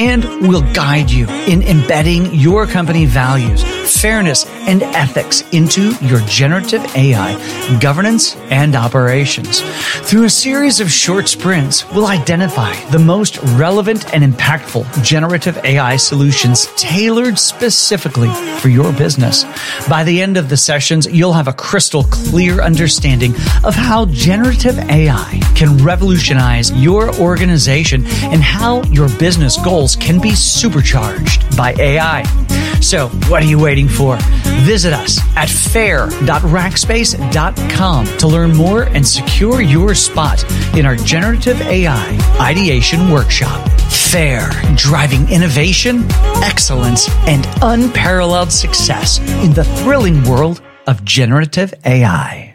And 0.01 0.25
we'll 0.47 0.73
guide 0.73 1.11
you 1.11 1.27
in 1.29 1.61
embedding 1.61 2.33
your 2.33 2.65
company 2.65 3.05
values, 3.05 3.63
fairness, 4.01 4.47
and 4.61 4.81
ethics 4.81 5.43
into 5.51 5.91
your 6.03 6.21
generative 6.21 6.83
AI 6.95 7.77
governance 7.79 8.35
and 8.49 8.75
operations. 8.75 9.61
Through 10.09 10.23
a 10.23 10.29
series 10.29 10.79
of 10.79 10.91
short 10.91 11.29
sprints, 11.29 11.87
we'll 11.91 12.07
identify 12.07 12.73
the 12.85 12.97
most 12.97 13.37
relevant 13.55 14.11
and 14.11 14.23
impactful 14.23 15.03
generative 15.03 15.59
AI 15.63 15.97
solutions 15.97 16.65
tailored 16.77 17.37
specifically 17.37 18.33
for 18.59 18.69
your 18.69 18.91
business. 18.93 19.43
By 19.87 20.03
the 20.03 20.19
end 20.19 20.35
of 20.35 20.49
the 20.49 20.57
sessions, 20.57 21.05
you'll 21.05 21.33
have 21.33 21.47
a 21.47 21.53
crystal 21.53 22.05
clear 22.05 22.61
understanding 22.61 23.35
of 23.63 23.75
how 23.75 24.07
generative 24.07 24.79
AI 24.79 25.41
can 25.55 25.77
revolutionize 25.77 26.71
your 26.71 27.13
organization 27.19 28.07
and 28.33 28.41
how 28.41 28.81
your 28.85 29.07
business 29.19 29.57
goals 29.63 29.90
can 29.95 30.19
be 30.19 30.35
supercharged 30.35 31.55
by 31.55 31.73
AI. 31.73 32.23
So, 32.81 33.09
what 33.29 33.43
are 33.43 33.45
you 33.45 33.59
waiting 33.59 33.87
for? 33.87 34.17
Visit 34.63 34.93
us 34.93 35.19
at 35.35 35.49
fair.rackspace.com 35.49 38.05
to 38.17 38.27
learn 38.27 38.55
more 38.55 38.83
and 38.83 39.07
secure 39.07 39.61
your 39.61 39.93
spot 39.93 40.43
in 40.75 40.85
our 40.85 40.95
generative 40.95 41.61
AI 41.61 42.17
ideation 42.39 43.11
workshop. 43.11 43.69
Fair, 43.91 44.49
driving 44.75 45.29
innovation, 45.29 46.05
excellence, 46.43 47.07
and 47.27 47.47
unparalleled 47.61 48.51
success 48.51 49.19
in 49.43 49.53
the 49.53 49.63
thrilling 49.63 50.23
world 50.23 50.61
of 50.87 51.05
generative 51.05 51.73
AI. 51.85 52.50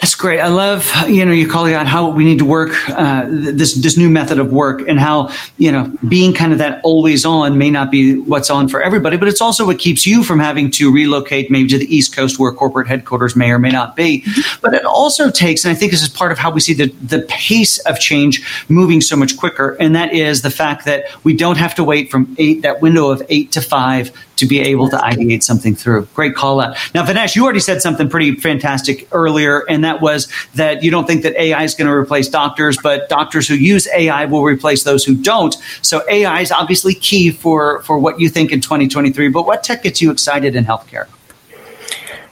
That's 0.00 0.14
great. 0.14 0.38
I 0.38 0.46
love 0.46 0.88
you 1.08 1.24
know 1.24 1.32
you 1.32 1.48
calling 1.48 1.74
out 1.74 1.88
how 1.88 2.08
we 2.08 2.24
need 2.24 2.38
to 2.38 2.44
work 2.44 2.70
uh, 2.90 3.26
this 3.28 3.74
this 3.74 3.96
new 3.96 4.08
method 4.08 4.38
of 4.38 4.52
work 4.52 4.86
and 4.86 4.98
how 4.98 5.30
you 5.56 5.72
know 5.72 5.92
being 6.08 6.32
kind 6.32 6.52
of 6.52 6.58
that 6.58 6.80
always 6.84 7.24
on 7.24 7.58
may 7.58 7.68
not 7.68 7.90
be 7.90 8.16
what's 8.20 8.48
on 8.48 8.68
for 8.68 8.80
everybody, 8.80 9.16
but 9.16 9.26
it's 9.26 9.40
also 9.40 9.66
what 9.66 9.80
keeps 9.80 10.06
you 10.06 10.22
from 10.22 10.38
having 10.38 10.70
to 10.70 10.92
relocate 10.92 11.50
maybe 11.50 11.68
to 11.70 11.78
the 11.78 11.94
East 11.94 12.14
Coast 12.14 12.38
where 12.38 12.52
corporate 12.52 12.86
headquarters 12.86 13.34
may 13.34 13.50
or 13.50 13.58
may 13.58 13.70
not 13.70 13.96
be. 13.96 14.24
But 14.60 14.72
it 14.72 14.84
also 14.84 15.32
takes, 15.32 15.64
and 15.64 15.72
I 15.72 15.74
think 15.74 15.90
this 15.90 16.02
is 16.02 16.08
part 16.08 16.30
of 16.30 16.38
how 16.38 16.52
we 16.52 16.60
see 16.60 16.74
the 16.74 16.88
the 17.02 17.22
pace 17.22 17.78
of 17.78 17.98
change 17.98 18.64
moving 18.68 19.00
so 19.00 19.16
much 19.16 19.36
quicker, 19.36 19.76
and 19.80 19.96
that 19.96 20.12
is 20.12 20.42
the 20.42 20.50
fact 20.50 20.84
that 20.84 21.06
we 21.24 21.34
don't 21.34 21.58
have 21.58 21.74
to 21.74 21.82
wait 21.82 22.08
from 22.08 22.36
eight 22.38 22.62
that 22.62 22.80
window 22.80 23.10
of 23.10 23.20
eight 23.30 23.50
to 23.50 23.60
five 23.60 24.12
to 24.38 24.46
be 24.46 24.60
able 24.60 24.88
to 24.88 24.96
ideate 24.96 25.42
something 25.42 25.74
through. 25.74 26.06
Great 26.14 26.34
call 26.34 26.60
out. 26.60 26.76
Now, 26.94 27.04
Vinesh, 27.04 27.36
you 27.36 27.44
already 27.44 27.60
said 27.60 27.82
something 27.82 28.08
pretty 28.08 28.36
fantastic 28.36 29.08
earlier, 29.12 29.64
and 29.68 29.84
that 29.84 30.00
was 30.00 30.28
that 30.54 30.82
you 30.82 30.90
don't 30.90 31.06
think 31.06 31.22
that 31.22 31.36
AI 31.40 31.62
is 31.62 31.74
going 31.74 31.86
to 31.86 31.92
replace 31.92 32.28
doctors, 32.28 32.78
but 32.82 33.08
doctors 33.08 33.48
who 33.48 33.54
use 33.54 33.88
AI 33.94 34.24
will 34.24 34.42
replace 34.42 34.84
those 34.84 35.04
who 35.04 35.14
don't. 35.14 35.56
So 35.82 36.02
AI 36.08 36.40
is 36.40 36.52
obviously 36.52 36.94
key 36.94 37.30
for, 37.30 37.82
for 37.82 37.98
what 37.98 38.20
you 38.20 38.28
think 38.28 38.52
in 38.52 38.60
2023, 38.60 39.28
but 39.28 39.46
what 39.46 39.62
tech 39.62 39.82
gets 39.82 40.00
you 40.00 40.10
excited 40.10 40.54
in 40.54 40.64
healthcare? 40.64 41.08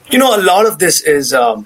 You 0.09 0.19
know, 0.19 0.35
a 0.35 0.41
lot 0.41 0.65
of 0.65 0.79
this 0.79 1.01
is 1.01 1.33
um, 1.33 1.65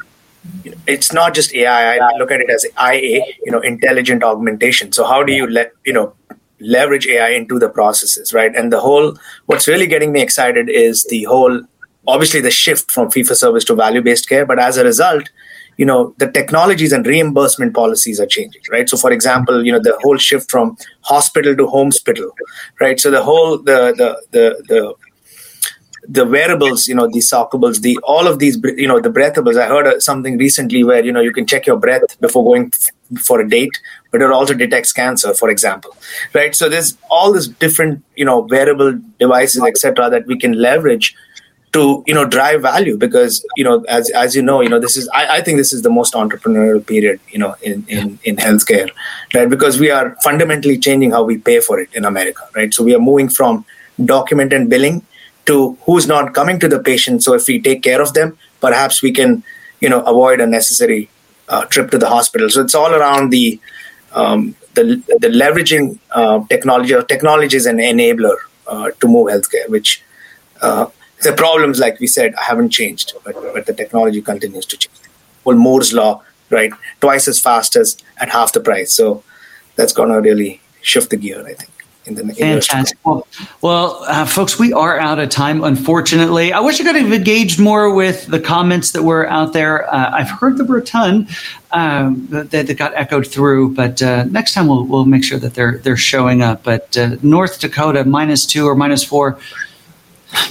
it's 0.87 1.13
not 1.13 1.35
just 1.35 1.53
AI. 1.53 1.97
I 1.97 2.17
look 2.17 2.31
at 2.31 2.41
it 2.41 2.49
as 2.49 2.65
IA, 2.77 3.23
you 3.45 3.51
know, 3.51 3.59
intelligent 3.59 4.23
augmentation. 4.23 4.91
So 4.91 5.05
how 5.05 5.23
do 5.23 5.33
you 5.33 5.47
let 5.47 5.73
you 5.85 5.93
know 5.93 6.13
leverage 6.61 7.07
AI 7.07 7.29
into 7.29 7.59
the 7.59 7.69
processes, 7.69 8.33
right? 8.33 8.55
And 8.55 8.71
the 8.71 8.79
whole, 8.79 9.17
what's 9.45 9.67
really 9.67 9.87
getting 9.87 10.11
me 10.11 10.21
excited 10.21 10.69
is 10.69 11.05
the 11.05 11.23
whole, 11.23 11.61
obviously 12.07 12.41
the 12.41 12.51
shift 12.51 12.91
from 12.91 13.11
fee 13.11 13.23
for 13.23 13.35
service 13.35 13.63
to 13.65 13.75
value 13.75 14.01
based 14.01 14.29
care. 14.29 14.45
But 14.45 14.59
as 14.59 14.77
a 14.77 14.83
result, 14.83 15.29
you 15.77 15.85
know, 15.85 16.13
the 16.17 16.29
technologies 16.31 16.91
and 16.91 17.05
reimbursement 17.05 17.73
policies 17.73 18.19
are 18.19 18.25
changing, 18.25 18.61
right? 18.71 18.87
So, 18.87 18.97
for 18.97 19.11
example, 19.11 19.65
you 19.65 19.71
know, 19.71 19.79
the 19.79 19.97
whole 20.01 20.17
shift 20.17 20.51
from 20.51 20.77
hospital 21.01 21.55
to 21.55 21.67
home 21.67 21.87
hospital, 21.87 22.31
right? 22.79 22.99
So 22.99 23.09
the 23.09 23.23
whole, 23.23 23.57
the, 23.57 23.93
the, 23.97 24.21
the, 24.31 24.63
the, 24.67 24.93
the 26.11 26.25
wearables, 26.25 26.89
you 26.89 26.95
know, 26.95 27.07
the 27.07 27.19
sockables, 27.19 27.81
the 27.81 27.97
all 28.03 28.27
of 28.27 28.39
these, 28.39 28.57
you 28.75 28.87
know, 28.87 28.99
the 28.99 29.09
breathables. 29.09 29.57
I 29.57 29.67
heard 29.67 29.87
uh, 29.87 29.99
something 29.99 30.37
recently 30.37 30.83
where 30.83 31.03
you 31.03 31.11
know 31.11 31.21
you 31.21 31.31
can 31.31 31.47
check 31.47 31.65
your 31.65 31.77
breath 31.77 32.19
before 32.19 32.43
going 32.43 32.71
for 33.19 33.39
a 33.39 33.47
date, 33.47 33.79
but 34.11 34.21
it 34.21 34.29
also 34.29 34.53
detects 34.53 34.91
cancer, 34.91 35.33
for 35.33 35.49
example, 35.49 35.95
right? 36.33 36.53
So 36.53 36.67
there's 36.67 36.97
all 37.09 37.31
these 37.31 37.47
different, 37.47 38.03
you 38.15 38.25
know, 38.25 38.39
wearable 38.39 38.99
devices, 39.19 39.63
etc., 39.63 40.09
that 40.09 40.27
we 40.27 40.37
can 40.37 40.53
leverage 40.53 41.15
to 41.71 42.03
you 42.05 42.13
know 42.13 42.25
drive 42.25 42.61
value 42.61 42.97
because 42.97 43.45
you 43.55 43.63
know 43.63 43.85
as 43.87 44.09
as 44.09 44.35
you 44.35 44.41
know 44.41 44.59
you 44.59 44.67
know 44.67 44.79
this 44.79 44.97
is 44.97 45.07
I, 45.13 45.37
I 45.37 45.41
think 45.41 45.57
this 45.57 45.71
is 45.71 45.81
the 45.83 45.89
most 45.89 46.13
entrepreneurial 46.13 46.85
period 46.85 47.21
you 47.29 47.39
know 47.39 47.55
in 47.61 47.85
in 47.87 48.19
in 48.25 48.35
healthcare 48.35 48.89
right 49.33 49.49
because 49.49 49.79
we 49.79 49.89
are 49.89 50.17
fundamentally 50.21 50.77
changing 50.77 51.11
how 51.11 51.23
we 51.23 51.37
pay 51.37 51.61
for 51.61 51.79
it 51.79 51.87
in 51.93 52.03
america 52.03 52.49
right 52.57 52.73
so 52.73 52.83
we 52.83 52.93
are 52.93 52.99
moving 52.99 53.29
from 53.29 53.65
document 54.03 54.51
and 54.51 54.69
billing 54.69 55.01
to 55.45 55.77
who's 55.85 56.07
not 56.07 56.33
coming 56.33 56.59
to 56.59 56.67
the 56.67 56.79
patient. 56.79 57.23
So 57.23 57.33
if 57.33 57.47
we 57.47 57.59
take 57.61 57.81
care 57.81 58.01
of 58.01 58.13
them, 58.13 58.37
perhaps 58.59 59.01
we 59.01 59.11
can, 59.11 59.43
you 59.79 59.89
know, 59.89 60.01
avoid 60.01 60.39
a 60.39 60.47
necessary 60.47 61.09
uh, 61.49 61.65
trip 61.65 61.91
to 61.91 61.97
the 61.97 62.09
hospital. 62.09 62.49
So 62.49 62.61
it's 62.61 62.75
all 62.75 62.93
around 62.93 63.31
the 63.31 63.59
um, 64.13 64.55
the, 64.73 64.83
the 65.19 65.27
leveraging 65.27 65.99
uh, 66.11 66.43
technology 66.49 66.93
or 66.93 67.03
technology 67.03 67.57
is 67.57 67.65
an 67.65 67.77
enabler 67.77 68.35
uh, 68.67 68.91
to 68.99 69.07
move 69.07 69.27
healthcare, 69.27 69.67
which 69.69 70.01
uh, 70.61 70.85
the 71.23 71.33
problems, 71.33 71.79
like 71.79 71.99
we 71.99 72.07
said, 72.07 72.33
haven't 72.37 72.69
changed, 72.69 73.13
but, 73.23 73.35
but 73.53 73.65
the 73.65 73.73
technology 73.73 74.21
continues 74.21 74.65
to 74.65 74.77
change. 74.77 74.97
Well, 75.43 75.57
Moore's 75.57 75.93
law, 75.93 76.23
right? 76.49 76.71
Twice 76.99 77.27
as 77.27 77.39
fast 77.39 77.75
as 77.75 77.97
at 78.17 78.29
half 78.29 78.53
the 78.53 78.59
price. 78.59 78.93
So 78.93 79.23
that's 79.75 79.93
going 79.93 80.09
to 80.09 80.19
really 80.19 80.61
shift 80.81 81.09
the 81.09 81.17
gear, 81.17 81.45
I 81.45 81.53
think. 81.53 81.71
In 82.19 82.27
the 82.27 82.33
in 82.33 82.61
Fantastic. 82.61 82.97
Well, 83.05 83.27
well 83.61 84.03
uh, 84.07 84.25
folks, 84.25 84.59
we 84.59 84.73
are 84.73 84.99
out 84.99 85.19
of 85.19 85.29
time, 85.29 85.63
unfortunately. 85.63 86.53
I 86.53 86.59
wish 86.59 86.79
I 86.79 86.83
could 86.83 86.95
have 86.95 87.11
engaged 87.11 87.59
more 87.59 87.93
with 87.93 88.27
the 88.27 88.39
comments 88.39 88.91
that 88.91 89.03
were 89.03 89.27
out 89.27 89.53
there. 89.53 89.91
Uh, 89.93 90.11
I've 90.11 90.29
heard 90.29 90.57
there 90.57 90.65
were 90.65 90.77
a 90.77 90.83
ton 90.83 91.27
um, 91.71 92.27
that, 92.29 92.51
that, 92.51 92.77
got 92.77 92.93
echoed 92.95 93.27
through, 93.27 93.73
but 93.73 94.01
uh, 94.01 94.23
next 94.25 94.53
time 94.53 94.67
we'll, 94.67 94.85
we'll 94.85 95.05
make 95.05 95.23
sure 95.23 95.39
that 95.39 95.53
they're 95.53 95.77
they're 95.79 95.97
showing 95.97 96.41
up. 96.41 96.63
But 96.63 96.97
uh, 96.97 97.17
North 97.21 97.59
Dakota 97.59 98.03
minus 98.05 98.45
two 98.45 98.67
or 98.67 98.75
minus 98.75 99.03
four 99.03 99.39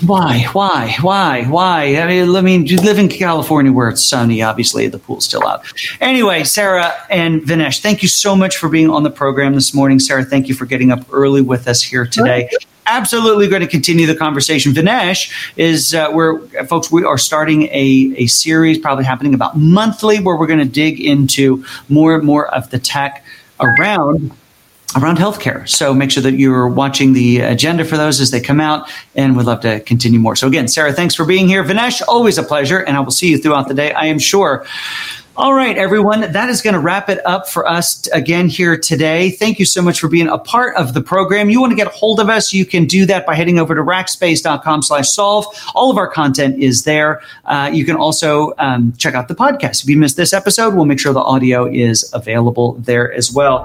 why? 0.05 0.45
Why? 0.53 0.97
Why? 1.01 1.45
Why? 1.45 1.97
I 1.97 2.07
mean, 2.07 2.37
I 2.37 2.41
mean, 2.41 2.67
you 2.67 2.77
live 2.79 2.99
in 2.99 3.09
California 3.09 3.73
where 3.73 3.89
it's 3.89 4.05
sunny. 4.05 4.43
Obviously, 4.43 4.89
the 4.89 4.99
pool's 4.99 5.25
still 5.25 5.47
out. 5.47 5.65
Anyway, 6.01 6.45
Sarah 6.45 6.93
and 7.09 7.43
Vinesh, 7.43 7.81
thank 7.81 8.03
you 8.03 8.09
so 8.09 8.37
much 8.37 8.57
for 8.57 8.69
being 8.69 8.91
on 8.91 9.03
the 9.03 9.11
program 9.11 9.55
this 9.55 9.73
morning. 9.75 9.99
Sarah, 9.99 10.25
thank 10.25 10.49
you 10.49 10.55
for 10.55 10.67
getting 10.67 10.91
up 10.91 11.07
early 11.13 11.41
with 11.41 11.67
us 11.67 11.83
here 11.83 12.05
today. 12.05 12.51
Absolutely 12.87 13.47
going 13.47 13.63
to 13.63 13.69
continue 13.69 14.07
the 14.07 14.17
conversation. 14.17 14.73
Vinesh 14.73 15.33
is 15.57 15.95
uh, 15.95 16.11
where, 16.11 16.39
folks, 16.67 16.91
we 16.91 17.05
are 17.05 17.19
starting 17.19 17.63
a, 17.65 18.15
a 18.17 18.27
series, 18.27 18.79
probably 18.79 19.05
happening 19.05 19.33
about 19.33 19.57
monthly, 19.57 20.19
where 20.21 20.37
we're 20.37 20.47
going 20.47 20.59
to 20.59 20.65
dig 20.65 21.01
into 21.01 21.65
more 21.89 22.15
and 22.15 22.25
more 22.25 22.53
of 22.55 22.71
the 22.71 22.79
tech 22.79 23.25
around 23.61 24.33
around 24.97 25.19
healthcare. 25.19 25.69
So 25.69 25.95
make 25.95 26.11
sure 26.11 26.23
that 26.23 26.35
you're 26.35 26.69
watching 26.69 27.13
the 27.13 27.41
agenda 27.41 27.85
for 27.85 27.97
those 27.97 28.21
as 28.21 28.31
they 28.31 28.41
come 28.41 28.61
out, 28.61 28.91
and 29.15 29.37
we'd 29.37 29.47
love 29.47 29.61
to 29.61 29.81
continue 29.81 30.19
more. 30.19 30.37
So 30.37 30.47
again, 30.47 30.69
Sarah, 30.69 30.93
thanks 30.93 31.15
for 31.15 31.25
being 31.25 31.49
here. 31.49 31.65
Vinesh, 31.65 32.03
always 32.09 32.39
a 32.39 32.43
pleasure, 32.43 32.81
and 32.81 32.97
I 32.97 33.01
will 33.01 33.11
see 33.11 33.29
you 33.29 33.39
throughout 33.39 33.69
the 33.69 33.75
day, 33.75 33.93
I 33.93 34.07
am 34.07 34.19
sure. 34.19 34.67
All 35.37 35.55
right, 35.55 35.79
everyone, 35.79 36.33
that 36.33 36.51
is 36.51 36.61
going 36.61 36.75
to 36.75 36.81
wrap 36.81 37.09
it 37.09 37.25
up 37.25 37.49
for 37.49 37.67
us 37.67 38.07
again 38.09 38.49
here 38.49 38.77
today. 38.77 39.31
Thank 39.31 39.59
you 39.59 39.65
so 39.65 39.81
much 39.81 39.99
for 40.01 40.09
being 40.09 40.29
a 40.29 40.37
part 40.37 40.77
of 40.77 40.93
the 40.93 41.01
program. 41.01 41.49
You 41.49 41.61
want 41.61 41.71
to 41.71 41.77
get 41.77 41.87
a 41.87 41.91
hold 41.91 42.21
of 42.21 42.29
us, 42.29 42.53
you 42.53 42.67
can 42.67 42.85
do 42.85 43.07
that 43.07 43.25
by 43.25 43.35
heading 43.35 43.59
over 43.59 43.75
to 43.75 43.81
rackspace.com 43.81 44.83
slash 44.83 45.09
solve. 45.09 45.47
All 45.75 45.91
of 45.91 45.97
our 45.97 46.09
content 46.09 46.59
is 46.59 46.83
there. 46.83 47.23
Uh, 47.47 47.71
you 47.73 47.87
can 47.87 47.97
also 47.97 48.53
um, 48.59 48.93
check 48.99 49.15
out 49.15 49.29
the 49.29 49.35
podcast. 49.35 49.83
If 49.83 49.89
you 49.89 49.97
missed 49.97 50.19
this 50.19 50.35
episode, 50.35 50.75
we'll 50.75 50.85
make 50.85 50.99
sure 51.01 51.15
the 51.15 51.21
audio 51.21 51.65
is 51.67 52.11
available 52.13 52.75
there 52.75 53.11
as 53.11 53.33
well. 53.33 53.65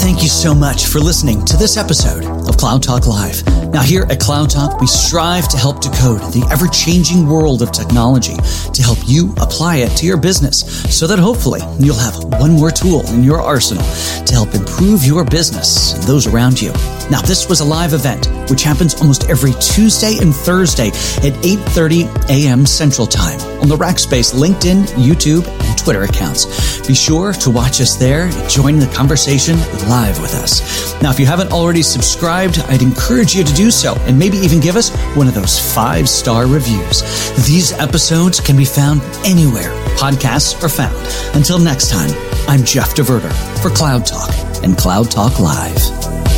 Thank 0.00 0.22
you 0.22 0.28
so 0.28 0.54
much 0.54 0.86
for 0.86 0.98
listening 0.98 1.44
to 1.44 1.58
this 1.58 1.76
episode 1.76 2.24
of 2.48 2.56
Cloud 2.56 2.82
Talk 2.82 3.06
Live. 3.06 3.46
Now, 3.70 3.82
here 3.82 4.06
at 4.08 4.18
Cloud 4.18 4.48
Talk, 4.48 4.80
we 4.80 4.86
strive 4.86 5.46
to 5.48 5.58
help 5.58 5.82
decode 5.82 6.20
the 6.32 6.48
ever 6.50 6.66
changing 6.68 7.28
world 7.28 7.60
of 7.60 7.70
technology 7.70 8.34
to 8.72 8.82
help 8.82 8.96
you 9.04 9.34
apply 9.36 9.76
it 9.76 9.90
to 9.98 10.06
your 10.06 10.16
business 10.16 10.64
so 10.96 11.06
that 11.06 11.18
hopefully 11.18 11.60
you'll 11.78 11.94
have 11.94 12.24
one 12.40 12.52
more 12.52 12.70
tool 12.70 13.06
in 13.08 13.22
your 13.22 13.40
arsenal 13.42 13.84
to 14.24 14.32
help 14.32 14.54
improve 14.54 15.04
your 15.04 15.22
business 15.22 15.92
and 15.92 16.02
those 16.04 16.26
around 16.26 16.60
you. 16.60 16.72
Now, 17.10 17.20
this 17.20 17.46
was 17.46 17.60
a 17.60 17.64
live 17.64 17.92
event 17.92 18.26
which 18.48 18.62
happens 18.62 18.94
almost 19.00 19.28
every 19.28 19.52
Tuesday 19.60 20.16
and 20.18 20.34
Thursday 20.34 20.88
at 20.88 21.34
8:30 21.44 22.08
a.m. 22.30 22.64
Central 22.64 23.06
Time 23.06 23.38
on 23.60 23.68
the 23.68 23.76
Rackspace 23.76 24.32
LinkedIn, 24.34 24.86
YouTube, 24.96 25.44
Twitter 25.82 26.04
accounts. 26.04 26.86
Be 26.86 26.94
sure 26.94 27.32
to 27.34 27.50
watch 27.50 27.80
us 27.80 27.96
there 27.96 28.24
and 28.24 28.50
join 28.50 28.78
the 28.78 28.86
conversation 28.94 29.58
live 29.88 30.20
with 30.20 30.34
us. 30.34 31.00
Now, 31.02 31.10
if 31.10 31.20
you 31.20 31.26
haven't 31.26 31.52
already 31.52 31.82
subscribed, 31.82 32.58
I'd 32.68 32.82
encourage 32.82 33.34
you 33.34 33.44
to 33.44 33.54
do 33.54 33.70
so 33.70 33.94
and 34.00 34.18
maybe 34.18 34.36
even 34.38 34.60
give 34.60 34.76
us 34.76 34.90
one 35.16 35.28
of 35.28 35.34
those 35.34 35.58
five 35.74 36.08
star 36.08 36.46
reviews. 36.46 37.02
These 37.46 37.72
episodes 37.72 38.40
can 38.40 38.56
be 38.56 38.64
found 38.64 39.02
anywhere 39.24 39.70
podcasts 40.00 40.62
are 40.64 40.68
found. 40.70 40.96
Until 41.36 41.58
next 41.58 41.90
time, 41.90 42.10
I'm 42.48 42.64
Jeff 42.64 42.94
DeVerter 42.94 43.32
for 43.60 43.68
Cloud 43.68 44.06
Talk 44.06 44.30
and 44.64 44.76
Cloud 44.78 45.10
Talk 45.10 45.38
Live. 45.38 46.29